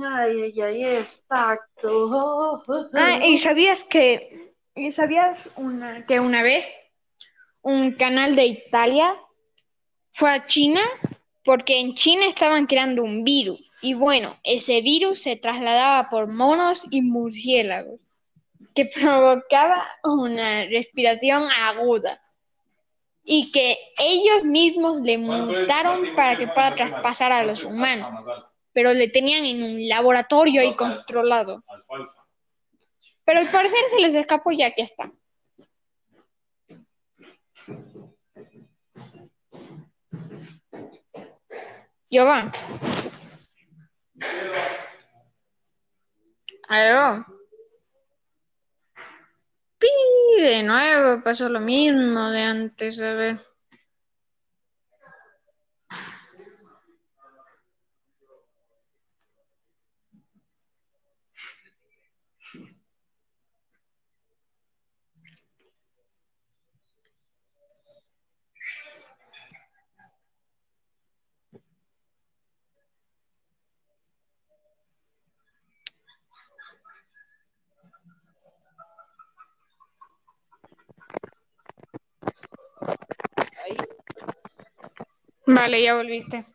Ay, 0.04 0.42
ay, 0.42 0.62
ay, 0.62 0.86
exacto. 0.86 2.64
Ah, 2.94 3.20
y 3.26 3.38
sabías 3.38 3.84
que, 3.84 4.54
y 4.74 4.92
sabías 4.92 5.50
una, 5.58 6.06
que 6.06 6.22
una 6.22 6.44
vez 6.44 6.66
un 7.62 7.92
canal 7.92 8.38
de 8.38 8.46
Italia 8.46 9.20
fue 10.14 10.32
a 10.32 10.46
China 10.46 10.80
porque 11.44 11.82
en 11.82 11.94
China 11.94 12.26
estaban 12.26 12.68
creando 12.68 13.04
un 13.04 13.26
virus. 13.26 13.60
Y 13.82 13.96
bueno, 13.96 14.40
ese 14.44 14.82
virus 14.82 15.22
se 15.24 15.36
trasladaba 15.36 16.10
por 16.10 16.30
monos 16.30 16.88
y 16.90 17.02
murciélagos, 17.02 18.00
que 18.74 18.86
provocaba 18.96 19.84
una 20.06 20.66
respiración 20.68 21.44
aguda. 21.64 22.21
Y 23.24 23.52
que 23.52 23.78
ellos 24.00 24.44
mismos 24.44 25.02
le 25.02 25.18
mutaron 25.18 26.16
para 26.16 26.38
que 26.38 26.48
pueda 26.48 26.76
traspasar 26.76 27.32
a 27.32 27.46
los 27.46 27.64
humanos, 27.64 28.10
pero 28.74 28.94
le 28.94 29.08
tenían 29.08 29.46
en 29.46 29.64
un 29.64 29.88
laboratorio 29.88 30.62
ahí 30.62 30.74
controlado. 30.74 31.64
Pero 33.24 33.40
al 33.40 33.48
parecer 33.48 33.80
se 33.92 34.00
les 34.00 34.16
escapó 34.16 34.52
y 34.52 34.64
aquí 34.64 34.82
está. 34.82 35.12
Yoga. 42.10 42.52
Aló. 46.68 47.26
Pi, 49.82 49.90
de 50.42 50.64
nuevo 50.64 51.24
pasó 51.24 51.50
lo 51.50 51.60
mismo 51.60 52.30
de 52.30 52.42
antes, 52.42 53.00
a 53.02 53.14
ver. 53.14 53.51
Vale, 85.56 85.82
ya 85.84 85.96
volviste. 85.96 86.46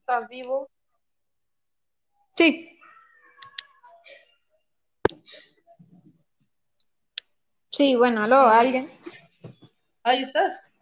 ¿Estás 0.00 0.28
vivo? 0.28 0.70
Sí. 2.36 2.78
Sí, 7.70 7.94
bueno, 7.96 8.22
aló, 8.22 8.40
alguien. 8.48 8.90
Ahí 10.02 10.22
estás. 10.22 10.72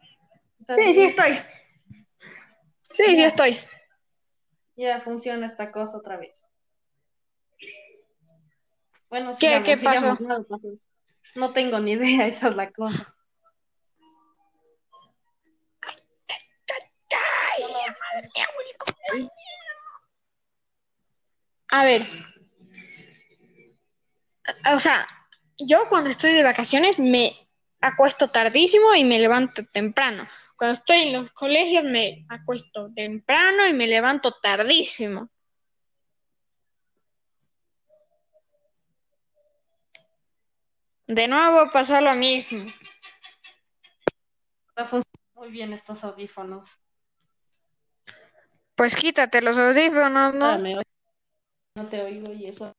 ¿Estás 0.58 0.76
Sí, 0.76 0.94
sí 0.94 1.04
estoy. 1.04 1.38
Sí, 2.90 3.04
sí 3.06 3.16
Ya. 3.22 3.28
estoy. 3.28 3.58
Ya 4.76 5.00
funciona 5.00 5.46
esta 5.46 5.70
cosa 5.72 5.98
otra 5.98 6.16
vez. 6.16 6.46
Bueno, 9.10 9.30
¿Qué- 9.30 9.36
sigamos, 9.36 9.64
qué 9.64 9.76
pasó? 9.84 10.18
pasó. 10.48 10.68
No 11.34 11.52
tengo 11.52 11.80
ni 11.80 11.92
idea, 11.92 12.26
esa 12.28 12.48
es 12.48 12.56
la 12.56 12.70
cosa. 12.70 13.14
A 21.70 21.84
ver. 21.84 22.06
O 24.74 24.80
sea, 24.80 25.06
yo 25.58 25.88
cuando 25.88 26.10
estoy 26.10 26.32
de 26.32 26.42
vacaciones 26.42 26.98
me 26.98 27.48
acuesto 27.80 28.30
tardísimo 28.30 28.94
y 28.94 29.04
me 29.04 29.18
levanto 29.18 29.64
temprano. 29.66 30.28
Cuando 30.56 30.78
estoy 30.78 31.02
en 31.02 31.12
los 31.12 31.30
colegios 31.30 31.84
me 31.84 32.26
acuesto 32.28 32.90
temprano 32.94 33.66
y 33.66 33.72
me 33.72 33.86
levanto 33.86 34.32
tardísimo. 34.42 35.30
De 41.06 41.28
nuevo 41.28 41.70
pasa 41.70 42.00
lo 42.00 42.14
mismo. 42.14 42.70
Está 44.68 44.84
funcionando 44.84 45.34
muy 45.34 45.50
bien 45.50 45.72
estos 45.72 46.04
audífonos. 46.04 46.68
Pues 48.74 48.94
quítate 48.94 49.40
los 49.40 49.56
audífonos, 49.56 50.34
¿no? 50.34 50.58
No 51.78 51.86
te 51.86 52.02
oigo 52.02 52.32
y 52.32 52.46
eso. 52.46 52.72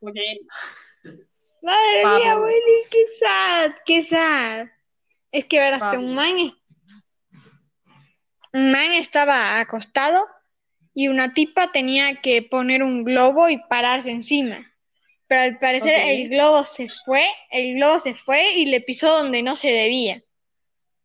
Ok. 0.00 0.16
Madre 1.62 2.02
Pablo. 2.02 2.18
mía, 2.18 2.38
Willy, 2.38 2.88
qué 2.90 3.04
sad, 3.18 3.70
qué 3.86 4.02
sad. 4.02 4.68
Es 5.32 5.44
que 5.46 5.58
verás, 5.58 5.80
Pablo. 5.80 6.00
un 6.00 6.14
man, 6.14 6.36
un 8.52 8.72
man 8.72 8.92
estaba 8.92 9.60
acostado 9.60 10.26
y 10.94 11.08
una 11.08 11.32
tipa 11.32 11.72
tenía 11.72 12.20
que 12.20 12.42
poner 12.42 12.82
un 12.82 13.04
globo 13.04 13.48
y 13.48 13.58
pararse 13.68 14.10
encima. 14.10 14.74
Pero 15.26 15.42
al 15.42 15.58
parecer 15.58 15.94
el 15.94 16.28
globo 16.28 16.64
se 16.64 16.88
fue, 17.04 17.24
el 17.50 17.76
globo 17.76 18.00
se 18.00 18.14
fue 18.14 18.54
y 18.56 18.66
le 18.66 18.80
pisó 18.80 19.08
donde 19.08 19.42
no 19.42 19.54
se 19.56 19.68
debía. 19.68 20.22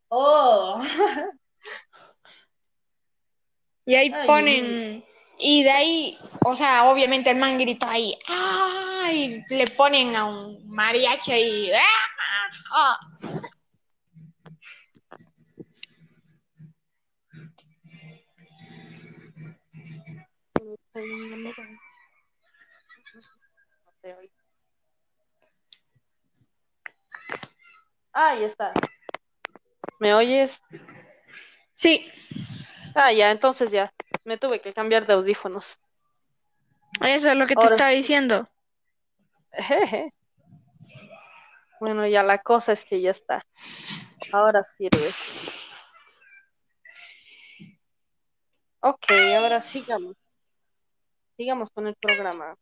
Oh, 0.09 0.81
Y 3.87 3.93
ahí 3.93 4.11
Ay, 4.11 4.27
ponen, 4.27 5.05
y 5.37 5.63
de 5.63 5.69
ahí, 5.69 6.17
o 6.43 6.55
sea, 6.55 6.85
obviamente 6.85 7.29
el 7.29 7.37
man 7.37 7.55
gritó 7.57 7.87
ahí, 7.87 8.17
¡ah! 8.27 9.11
Y 9.13 9.43
le 9.53 9.67
ponen 9.67 10.15
a 10.15 10.25
un 10.25 10.67
mariachi 10.67 11.33
y 11.33 11.71
¡ah! 11.71 11.79
¡ah! 12.71 12.99
Ahí 28.13 28.45
está. 28.45 28.73
¿Me 29.99 30.13
oyes? 30.13 30.61
Sí, 31.73 32.09
Ah, 32.95 33.11
ya, 33.11 33.29
entonces 33.31 33.71
ya. 33.71 33.93
Me 34.23 34.37
tuve 34.37 34.61
que 34.61 34.73
cambiar 34.73 35.05
de 35.05 35.13
audífonos. 35.13 35.77
eso 37.01 37.29
es 37.29 37.35
lo 37.35 37.45
que 37.45 37.53
te 37.53 37.61
Ahora 37.61 37.75
estaba 37.75 37.91
diciendo. 37.91 38.49
Jeje. 39.51 40.13
Bueno, 41.81 42.07
ya 42.07 42.23
la 42.23 42.37
cosa 42.37 42.71
es 42.71 42.85
que 42.85 43.01
ya 43.01 43.11
está. 43.11 43.45
Ahora 44.31 44.63
sirve. 44.63 44.97
Ok, 48.79 49.11
ahora 49.37 49.59
sigamos. 49.59 50.15
Sigamos 51.35 51.69
con 51.71 51.87
el 51.87 51.95
programa. 51.95 52.55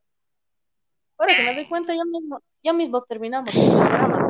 Ahora 1.19 1.36
que 1.36 1.43
me 1.43 1.53
doy 1.53 1.65
cuenta, 1.65 1.93
ya 1.93 2.05
mismo, 2.05 2.39
ya 2.63 2.73
mismo 2.73 3.03
terminamos 3.03 3.53
el 3.53 3.69
programa. 3.69 4.22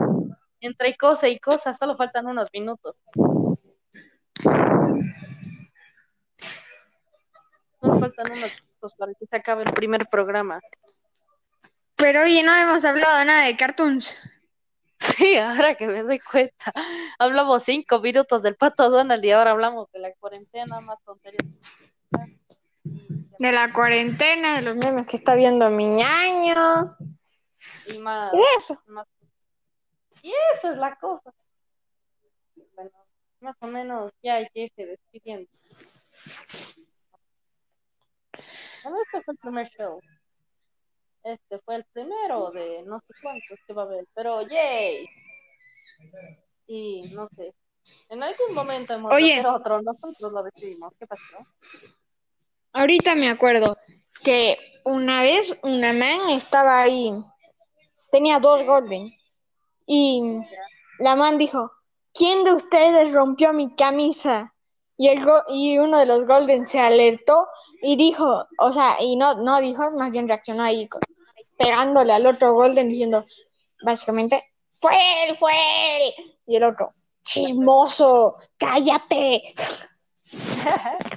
Entre 0.63 0.95
cosa 0.95 1.27
y 1.27 1.39
cosa, 1.39 1.73
solo 1.73 1.97
faltan 1.97 2.25
unos 2.25 2.47
minutos. 2.53 2.95
Solo 7.81 7.99
faltan 7.99 8.31
unos 8.31 8.63
minutos 8.63 8.93
para 8.97 9.13
que 9.13 9.25
se 9.25 9.35
acabe 9.35 9.63
el 9.63 9.73
primer 9.73 10.07
programa. 10.07 10.61
Pero 11.97 12.21
oye, 12.21 12.43
no 12.43 12.55
hemos 12.55 12.85
hablado 12.85 13.25
nada 13.25 13.43
de 13.45 13.57
cartoons. 13.57 14.29
Sí, 15.17 15.35
ahora 15.35 15.75
que 15.75 15.85
me 15.85 16.01
doy 16.01 16.19
cuenta. 16.19 16.71
Hablamos 17.19 17.63
cinco 17.63 17.99
minutos 17.99 18.41
del 18.41 18.55
Pato 18.55 18.89
Donald 18.89 19.23
y 19.25 19.31
ahora 19.31 19.51
hablamos 19.51 19.91
de 19.91 19.99
la 19.99 20.13
cuarentena, 20.13 20.79
más 20.79 20.97
tonterías. 21.03 21.43
De 23.37 23.51
la 23.51 23.73
cuarentena, 23.73 24.55
de 24.55 24.61
los 24.61 24.77
memes 24.77 25.05
que 25.05 25.17
está 25.17 25.35
viendo 25.35 25.69
mi 25.69 25.87
ñaño. 25.87 26.95
Y 27.87 27.97
más, 27.97 28.33
Y 28.33 28.37
de 28.37 28.43
eso. 28.57 28.81
más- 28.87 29.07
Y 30.23 30.33
eso 30.53 30.71
es 30.71 30.77
la 30.77 30.95
cosa. 30.95 31.33
Bueno, 32.75 32.91
más 33.41 33.55
o 33.59 33.67
menos 33.67 34.11
ya 34.23 34.35
hay 34.35 34.47
que 34.53 34.61
irse 34.61 34.85
despidiendo. 34.85 35.49
Bueno, 38.83 38.97
este 39.03 39.21
fue 39.21 39.33
el 39.33 39.37
primer 39.37 39.69
show. 39.69 39.99
Este 41.23 41.59
fue 41.59 41.75
el 41.75 41.85
primero 41.91 42.51
de 42.51 42.83
no 42.83 42.99
sé 42.99 43.13
cuántos 43.21 43.59
que 43.67 43.73
va 43.73 43.83
a 43.83 43.85
haber, 43.85 44.07
pero 44.13 44.47
¡yay! 44.47 45.09
Y 46.67 47.01
no 47.13 47.27
sé. 47.35 47.53
En 48.09 48.23
algún 48.23 48.55
momento 48.55 48.93
hemos 48.93 49.13
Oye. 49.13 49.33
hacer 49.33 49.47
otro, 49.47 49.81
nosotros 49.81 50.31
lo 50.31 50.43
decidimos. 50.43 50.93
¿Qué 50.97 51.05
pasó? 51.05 51.37
Ahorita 52.71 53.15
me 53.15 53.29
acuerdo 53.29 53.77
que 54.23 54.57
una 54.85 55.21
vez 55.21 55.53
una 55.63 55.91
man 55.91 56.29
estaba 56.29 56.81
ahí, 56.81 57.11
tenía 58.09 58.39
dos 58.39 58.65
golden, 58.65 59.13
y 59.85 60.39
la 60.99 61.15
man 61.15 61.37
dijo, 61.37 61.71
¿quién 62.13 62.43
de 62.43 62.53
ustedes 62.53 63.11
rompió 63.13 63.53
mi 63.53 63.75
camisa? 63.75 64.53
Y, 64.97 65.07
el 65.07 65.23
go- 65.25 65.43
y 65.49 65.77
uno 65.79 65.97
de 65.97 66.05
los 66.05 66.25
golden 66.27 66.67
se 66.67 66.79
alertó 66.79 67.47
y 67.81 67.97
dijo, 67.97 68.45
o 68.59 68.71
sea, 68.71 69.01
y 69.01 69.15
no, 69.15 69.35
no 69.35 69.59
dijo, 69.59 69.91
más 69.91 70.11
bien 70.11 70.27
reaccionó 70.27 70.63
ahí 70.63 70.87
pegándole 71.57 72.13
al 72.13 72.25
otro 72.25 72.53
golden 72.53 72.89
diciendo, 72.89 73.25
básicamente, 73.83 74.43
fue 74.79 74.93
él, 75.27 75.37
fue 75.37 75.51
él. 75.97 76.13
Y 76.45 76.55
el 76.57 76.63
otro, 76.63 76.93
chismoso, 77.23 78.37
cállate. 78.57 79.53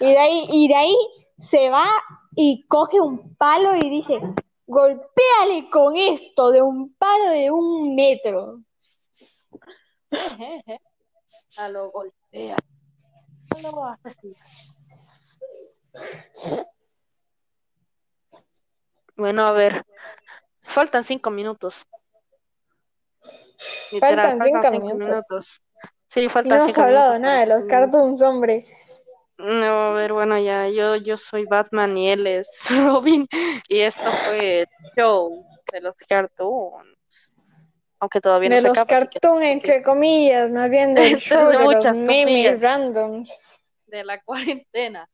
Y 0.00 0.06
de 0.06 0.18
ahí, 0.18 0.46
y 0.50 0.68
de 0.68 0.74
ahí 0.74 0.96
se 1.38 1.70
va 1.70 1.86
y 2.34 2.66
coge 2.68 3.00
un 3.00 3.34
palo 3.36 3.74
y 3.74 3.88
dice, 3.88 4.20
golpéale 4.66 5.70
con 5.70 5.96
esto 5.96 6.50
de 6.50 6.62
un 6.62 6.94
palo 6.94 7.30
de 7.30 7.50
un 7.50 7.94
metro. 7.94 8.60
A 11.58 11.68
lo 11.70 11.90
golpea. 11.90 12.56
A 12.56 13.60
lo 13.62 13.84
asesina. 13.84 14.44
Bueno, 19.16 19.46
a 19.46 19.52
ver. 19.52 19.84
Faltan 20.62 21.04
cinco 21.04 21.30
minutos. 21.30 21.86
Literal, 23.92 24.38
Faltan 24.38 24.42
cinco 24.42 24.70
minutos. 24.86 25.62
Sí, 26.08 26.20
Y 26.20 26.28
faltan 26.28 26.58
no 26.58 26.64
has 26.64 26.66
cinco 26.66 26.82
hablado 26.82 27.12
minutos 27.14 27.22
nada 27.22 27.40
de 27.40 27.46
los 27.46 27.64
cartoons, 27.64 28.20
hombre. 28.20 28.66
No, 29.38 29.90
a 29.90 29.92
ver, 29.92 30.12
bueno, 30.12 30.38
ya, 30.38 30.68
yo, 30.68 30.96
yo 30.96 31.16
soy 31.18 31.44
Batman 31.44 31.96
y 31.96 32.10
él 32.10 32.26
es 32.26 32.48
Robin. 32.70 33.26
Y 33.68 33.80
esto 33.80 34.10
fue 34.10 34.60
el 34.60 34.66
show 34.96 35.44
de 35.72 35.80
los 35.80 35.94
cartoons. 36.08 37.34
Aunque 37.98 38.20
todavía 38.20 38.48
no 38.50 38.54
De 38.56 38.60
se 38.62 38.68
los 38.68 38.78
acaba, 38.78 38.98
así 38.98 39.08
que- 39.08 39.20
cartoons, 39.20 39.44
entre 39.44 39.82
comillas, 39.82 40.50
más 40.50 40.70
bien 40.70 40.94
De 40.94 41.02
del 41.02 41.16
show 41.18 41.48
de 41.50 41.64
los 41.64 41.96
memes 41.96 42.60
randoms. 42.62 43.30
de 43.86 44.04
la 44.04 44.20
cuarentena. 44.22 45.08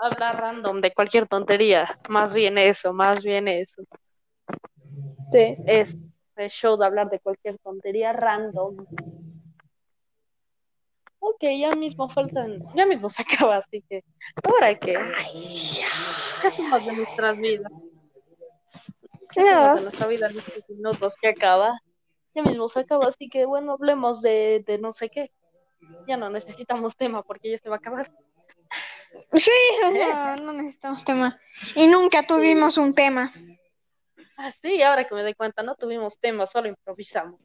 Hablar 0.00 0.40
random 0.40 0.80
de 0.80 0.92
cualquier 0.92 1.26
tontería. 1.26 1.98
Más 2.08 2.34
bien 2.34 2.58
eso, 2.58 2.92
más 2.92 3.22
bien 3.24 3.48
eso. 3.48 3.82
Sí. 5.32 5.56
Es 5.66 5.96
el 6.36 6.50
show 6.50 6.76
de 6.76 6.86
hablar 6.86 7.08
de 7.10 7.18
cualquier 7.20 7.58
tontería 7.58 8.12
random. 8.12 8.76
Ok, 11.30 11.44
ya 11.58 11.70
mismo 11.76 12.08
faltan, 12.08 12.64
ya 12.74 12.86
mismo 12.86 13.10
se 13.10 13.20
acaba, 13.20 13.58
así 13.58 13.84
que 13.86 14.02
ahora 14.42 14.74
que, 14.78 14.94
¿qué 16.40 16.48
hacemos 16.48 16.86
de 16.86 16.92
nuestras 16.92 17.36
vidas? 17.36 17.70
¿Qué 19.30 19.40
hacemos 19.40 19.76
de 19.76 19.82
nuestra 19.82 20.06
vida 20.06 20.30
en 20.30 20.38
estos 20.38 20.68
minutos 20.70 21.16
que 21.20 21.28
acaba? 21.28 21.78
Ya 22.34 22.42
mismo 22.42 22.66
se 22.70 22.80
acaba, 22.80 23.06
así 23.08 23.28
que 23.28 23.44
bueno, 23.44 23.72
hablemos 23.72 24.22
de, 24.22 24.64
de 24.66 24.78
no 24.78 24.94
sé 24.94 25.10
qué. 25.10 25.30
Ya 26.06 26.16
no 26.16 26.30
necesitamos 26.30 26.96
tema 26.96 27.22
porque 27.22 27.50
ya 27.50 27.58
se 27.58 27.68
va 27.68 27.76
a 27.76 27.78
acabar. 27.78 28.10
Sí, 29.32 29.50
o 29.86 29.92
sea, 29.92 30.36
no 30.42 30.54
necesitamos 30.54 31.04
tema. 31.04 31.38
Y 31.76 31.88
nunca 31.88 32.26
tuvimos 32.26 32.78
un 32.78 32.94
tema. 32.94 33.30
Ah, 34.38 34.50
sí, 34.50 34.82
ahora 34.82 35.06
que 35.06 35.14
me 35.14 35.22
doy 35.22 35.34
cuenta, 35.34 35.62
no 35.62 35.74
tuvimos 35.74 36.18
tema, 36.18 36.46
solo 36.46 36.68
improvisamos. 36.68 37.38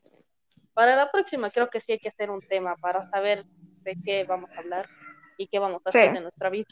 Para 0.73 0.95
la 0.95 1.11
próxima 1.11 1.51
creo 1.51 1.69
que 1.69 1.79
sí 1.79 1.91
hay 1.91 1.99
que 1.99 2.09
hacer 2.09 2.31
un 2.31 2.41
tema 2.41 2.75
para 2.77 3.01
saber 3.03 3.45
de 3.83 3.95
qué 4.05 4.23
vamos 4.23 4.49
a 4.51 4.59
hablar 4.59 4.89
y 5.37 5.47
qué 5.47 5.59
vamos 5.59 5.81
a 5.85 5.89
hacer 5.89 6.11
Sí. 6.11 6.17
en 6.17 6.23
nuestra 6.23 6.49
vida. 6.49 6.67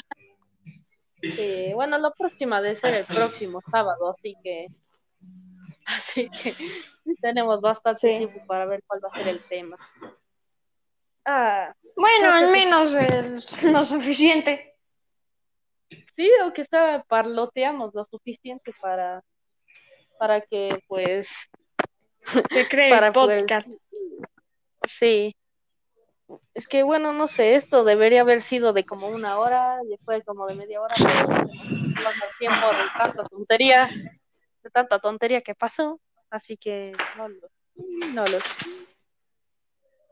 Sí, 1.21 1.71
bueno, 1.73 1.97
la 1.99 2.11
próxima 2.11 2.61
debe 2.61 2.75
ser 2.75 2.93
el 2.95 3.05
próximo 3.05 3.61
sábado, 3.69 4.09
así 4.09 4.35
que 4.43 4.67
así 5.85 6.29
que 6.29 6.53
tenemos 7.21 7.61
bastante 7.61 7.99
Sí. 7.99 8.17
tiempo 8.17 8.45
para 8.47 8.65
ver 8.65 8.83
cuál 8.87 9.01
va 9.03 9.09
a 9.11 9.17
ser 9.17 9.27
el 9.27 9.43
tema. 9.47 9.77
Ah, 11.25 11.73
Bueno, 11.95 12.31
al 12.31 12.47
sí. 12.47 12.51
menos 12.51 12.95
eh, 12.95 13.71
lo 13.71 13.85
suficiente. 13.85 14.75
sí, 16.15 16.29
o 16.45 16.51
que 16.53 16.65
sea, 16.65 17.03
parloteamos 17.07 17.93
lo 17.93 18.03
suficiente 18.05 18.73
para 18.81 19.21
para 20.17 20.41
que 20.41 20.69
pues 20.87 21.29
Se 22.51 22.67
cree 22.67 22.89
Para 22.91 23.07
el 23.07 23.13
poder- 23.13 23.39
podcast. 23.41 23.67
Sí. 24.87 25.35
Es 26.53 26.67
que 26.67 26.83
bueno, 26.83 27.13
no 27.13 27.27
sé, 27.27 27.55
esto 27.55 27.83
debería 27.83 28.21
haber 28.21 28.41
sido 28.41 28.73
de 28.73 28.85
como 28.85 29.07
una 29.07 29.37
hora, 29.39 29.79
después 29.89 30.23
como 30.25 30.47
de 30.47 30.55
media 30.55 30.81
hora, 30.81 30.95
pero 30.97 31.27
no 31.27 31.45
el 31.45 32.37
tiempo 32.39 32.67
de 32.67 32.83
tanta 32.97 33.23
tontería, 33.25 33.89
de 34.63 34.69
tanta 34.69 34.99
tontería 34.99 35.41
que 35.41 35.55
pasó, 35.55 35.99
así 36.29 36.57
que 36.57 36.91
no 37.17 37.27
lo, 37.29 37.49
no 38.13 38.25
lo 38.27 38.37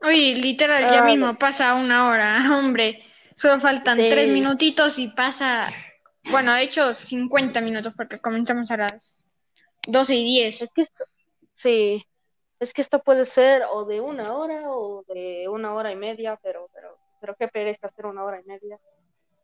Oye, 0.02 0.36
literal, 0.36 0.84
ya 0.90 1.02
Ah, 1.02 1.04
mismo 1.04 1.38
pasa 1.38 1.74
una 1.74 2.08
hora, 2.08 2.38
hombre. 2.58 3.00
Solo 3.36 3.60
faltan 3.60 3.98
Sí. 3.98 4.10
tres 4.10 4.28
minutitos 4.30 5.00
y 5.00 5.08
pasa. 5.10 5.70
Bueno, 6.24 6.54
de 6.54 6.64
hecho, 6.64 6.94
50 6.94 7.62
minutos 7.62 7.94
porque 7.96 8.20
comenzamos 8.20 8.72
a 8.72 8.78
las 8.78 9.26
12 9.88 10.16
y 10.16 10.24
10. 10.24 10.62
Es 10.62 10.72
que 10.72 10.82
esto, 10.82 11.04
sí, 11.54 12.04
es 12.60 12.74
que 12.74 12.82
esto 12.82 13.02
puede 13.02 13.26
ser 13.26 13.64
o 13.72 13.86
de 13.86 14.02
una 14.02 14.36
hora 14.36 14.72
o 14.72 15.04
de 15.08 15.48
una 15.48 15.74
hora 15.74 15.92
y 15.92 15.96
media, 15.96 16.38
pero, 16.44 16.70
pero, 16.74 16.98
pero 17.22 17.36
qué 17.36 17.48
pereza 17.48 17.88
hacer 17.88 18.06
una 18.06 18.24
hora 18.24 18.42
y 18.42 18.44
media, 18.44 18.80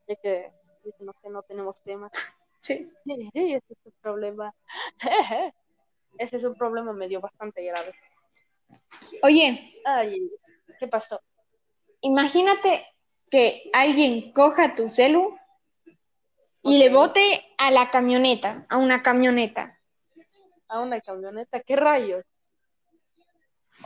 ya 0.07 0.15
que, 0.15 0.51
ya 0.83 0.91
que 0.97 1.03
no, 1.03 1.13
que 1.13 1.29
no 1.29 1.43
tenemos 1.43 1.81
temas. 1.81 2.11
Sí. 2.65 2.91
Ese 3.05 3.61
es 3.69 3.77
un 3.85 3.93
problema. 4.01 4.51
Ese 6.17 6.37
es 6.37 6.43
un 6.43 6.55
problema 6.55 6.93
medio 6.93 7.21
bastante 7.21 7.63
grave. 7.63 7.93
Oye, 9.21 9.71
Ay, 9.85 10.31
¿qué 10.79 10.87
pasó? 10.87 11.21
imagínate 12.01 12.87
que 13.29 13.69
alguien 13.71 14.31
coja 14.31 14.73
tu 14.73 14.89
celu 14.89 15.37
y 16.63 16.79
le 16.79 16.89
bote 16.89 17.45
a 17.59 17.69
la 17.69 17.91
camioneta, 17.91 18.65
a 18.67 18.77
una 18.77 19.03
camioneta. 19.03 19.79
A 20.67 20.79
una 20.79 20.99
camioneta, 21.01 21.59
¿qué 21.59 21.75
rayos? 21.75 22.25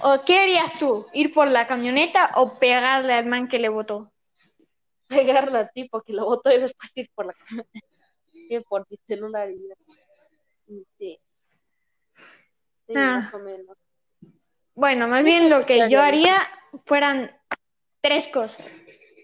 ¿O 0.03 0.23
qué 0.25 0.39
harías 0.39 0.77
tú? 0.79 1.07
¿Ir 1.13 1.31
por 1.31 1.47
la 1.49 1.67
camioneta 1.67 2.31
o 2.35 2.57
pegarle 2.59 3.13
al 3.13 3.25
man 3.25 3.47
que 3.47 3.59
le 3.59 3.69
botó? 3.69 4.11
Pegarle 5.07 5.57
al 5.59 5.71
tipo 5.71 6.01
que 6.01 6.13
lo 6.13 6.25
botó 6.25 6.51
y 6.51 6.59
después 6.59 6.91
ir 6.95 7.09
por 7.13 7.25
la 7.25 7.33
camioneta. 7.33 7.79
Ir 8.33 8.63
por 8.63 8.85
mi 8.89 8.97
celular 9.07 9.49
y 9.49 9.57
Sí. 10.97 11.19
Sí, 12.87 12.93
Ah. 12.95 13.21
más 13.21 13.33
o 13.33 13.39
menos. 13.39 13.77
Bueno, 14.75 15.07
más 15.07 15.23
bien 15.23 15.49
lo 15.49 15.65
¿Qué 15.65 15.79
que 15.79 15.89
yo 15.89 16.01
haría 16.01 16.47
fueran 16.85 17.35
tres 18.01 18.27
cosas. 18.27 18.65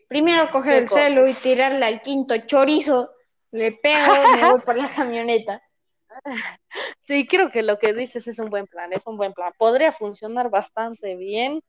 Primero 0.08 0.50
coger 0.52 0.74
¿Qué 0.74 0.78
el 0.80 0.90
celu 0.90 1.28
y 1.28 1.34
tirarle 1.36 1.86
al 1.86 2.02
quinto 2.02 2.36
chorizo, 2.46 3.12
le 3.52 3.72
pego 3.72 4.14
y 4.16 4.42
me 4.42 4.52
voy 4.52 4.62
por 4.62 4.76
la 4.76 4.94
camioneta. 4.94 5.62
Sí, 7.04 7.28
creo 7.28 7.52
que 7.52 7.62
lo 7.62 7.78
que 7.78 7.94
dices 7.94 8.28
es 8.28 8.40
un 8.40 8.50
buen 8.50 8.66
plan, 8.66 8.92
es 8.92 9.06
un 9.06 9.16
buen 9.16 9.34
plan. 9.34 9.54
Podría 9.58 9.92
funcionar 9.92 10.50
bastante 10.50 11.16
bien 11.16 11.62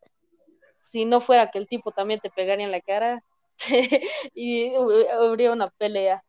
si 0.87 1.05
no 1.05 1.21
fuera 1.21 1.51
que 1.51 1.59
el 1.59 1.69
tipo 1.69 1.93
también 1.93 2.21
te 2.21 2.31
pegaría 2.31 2.65
en 2.65 2.73
la 2.73 2.81
cara 2.81 3.23
y 4.35 4.71
hu- 4.71 5.07
habría 5.11 5.53
una 5.53 5.69
pelea. 5.69 6.23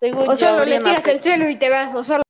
Según 0.00 0.28
O 0.28 0.36
solo 0.36 0.64
le 0.64 0.80
tiras 0.80 1.06
el 1.06 1.20
celu 1.22 1.48
y 1.48 1.56
te 1.56 1.70
vas, 1.70 1.94
o 1.94 2.02
solo 2.02 2.22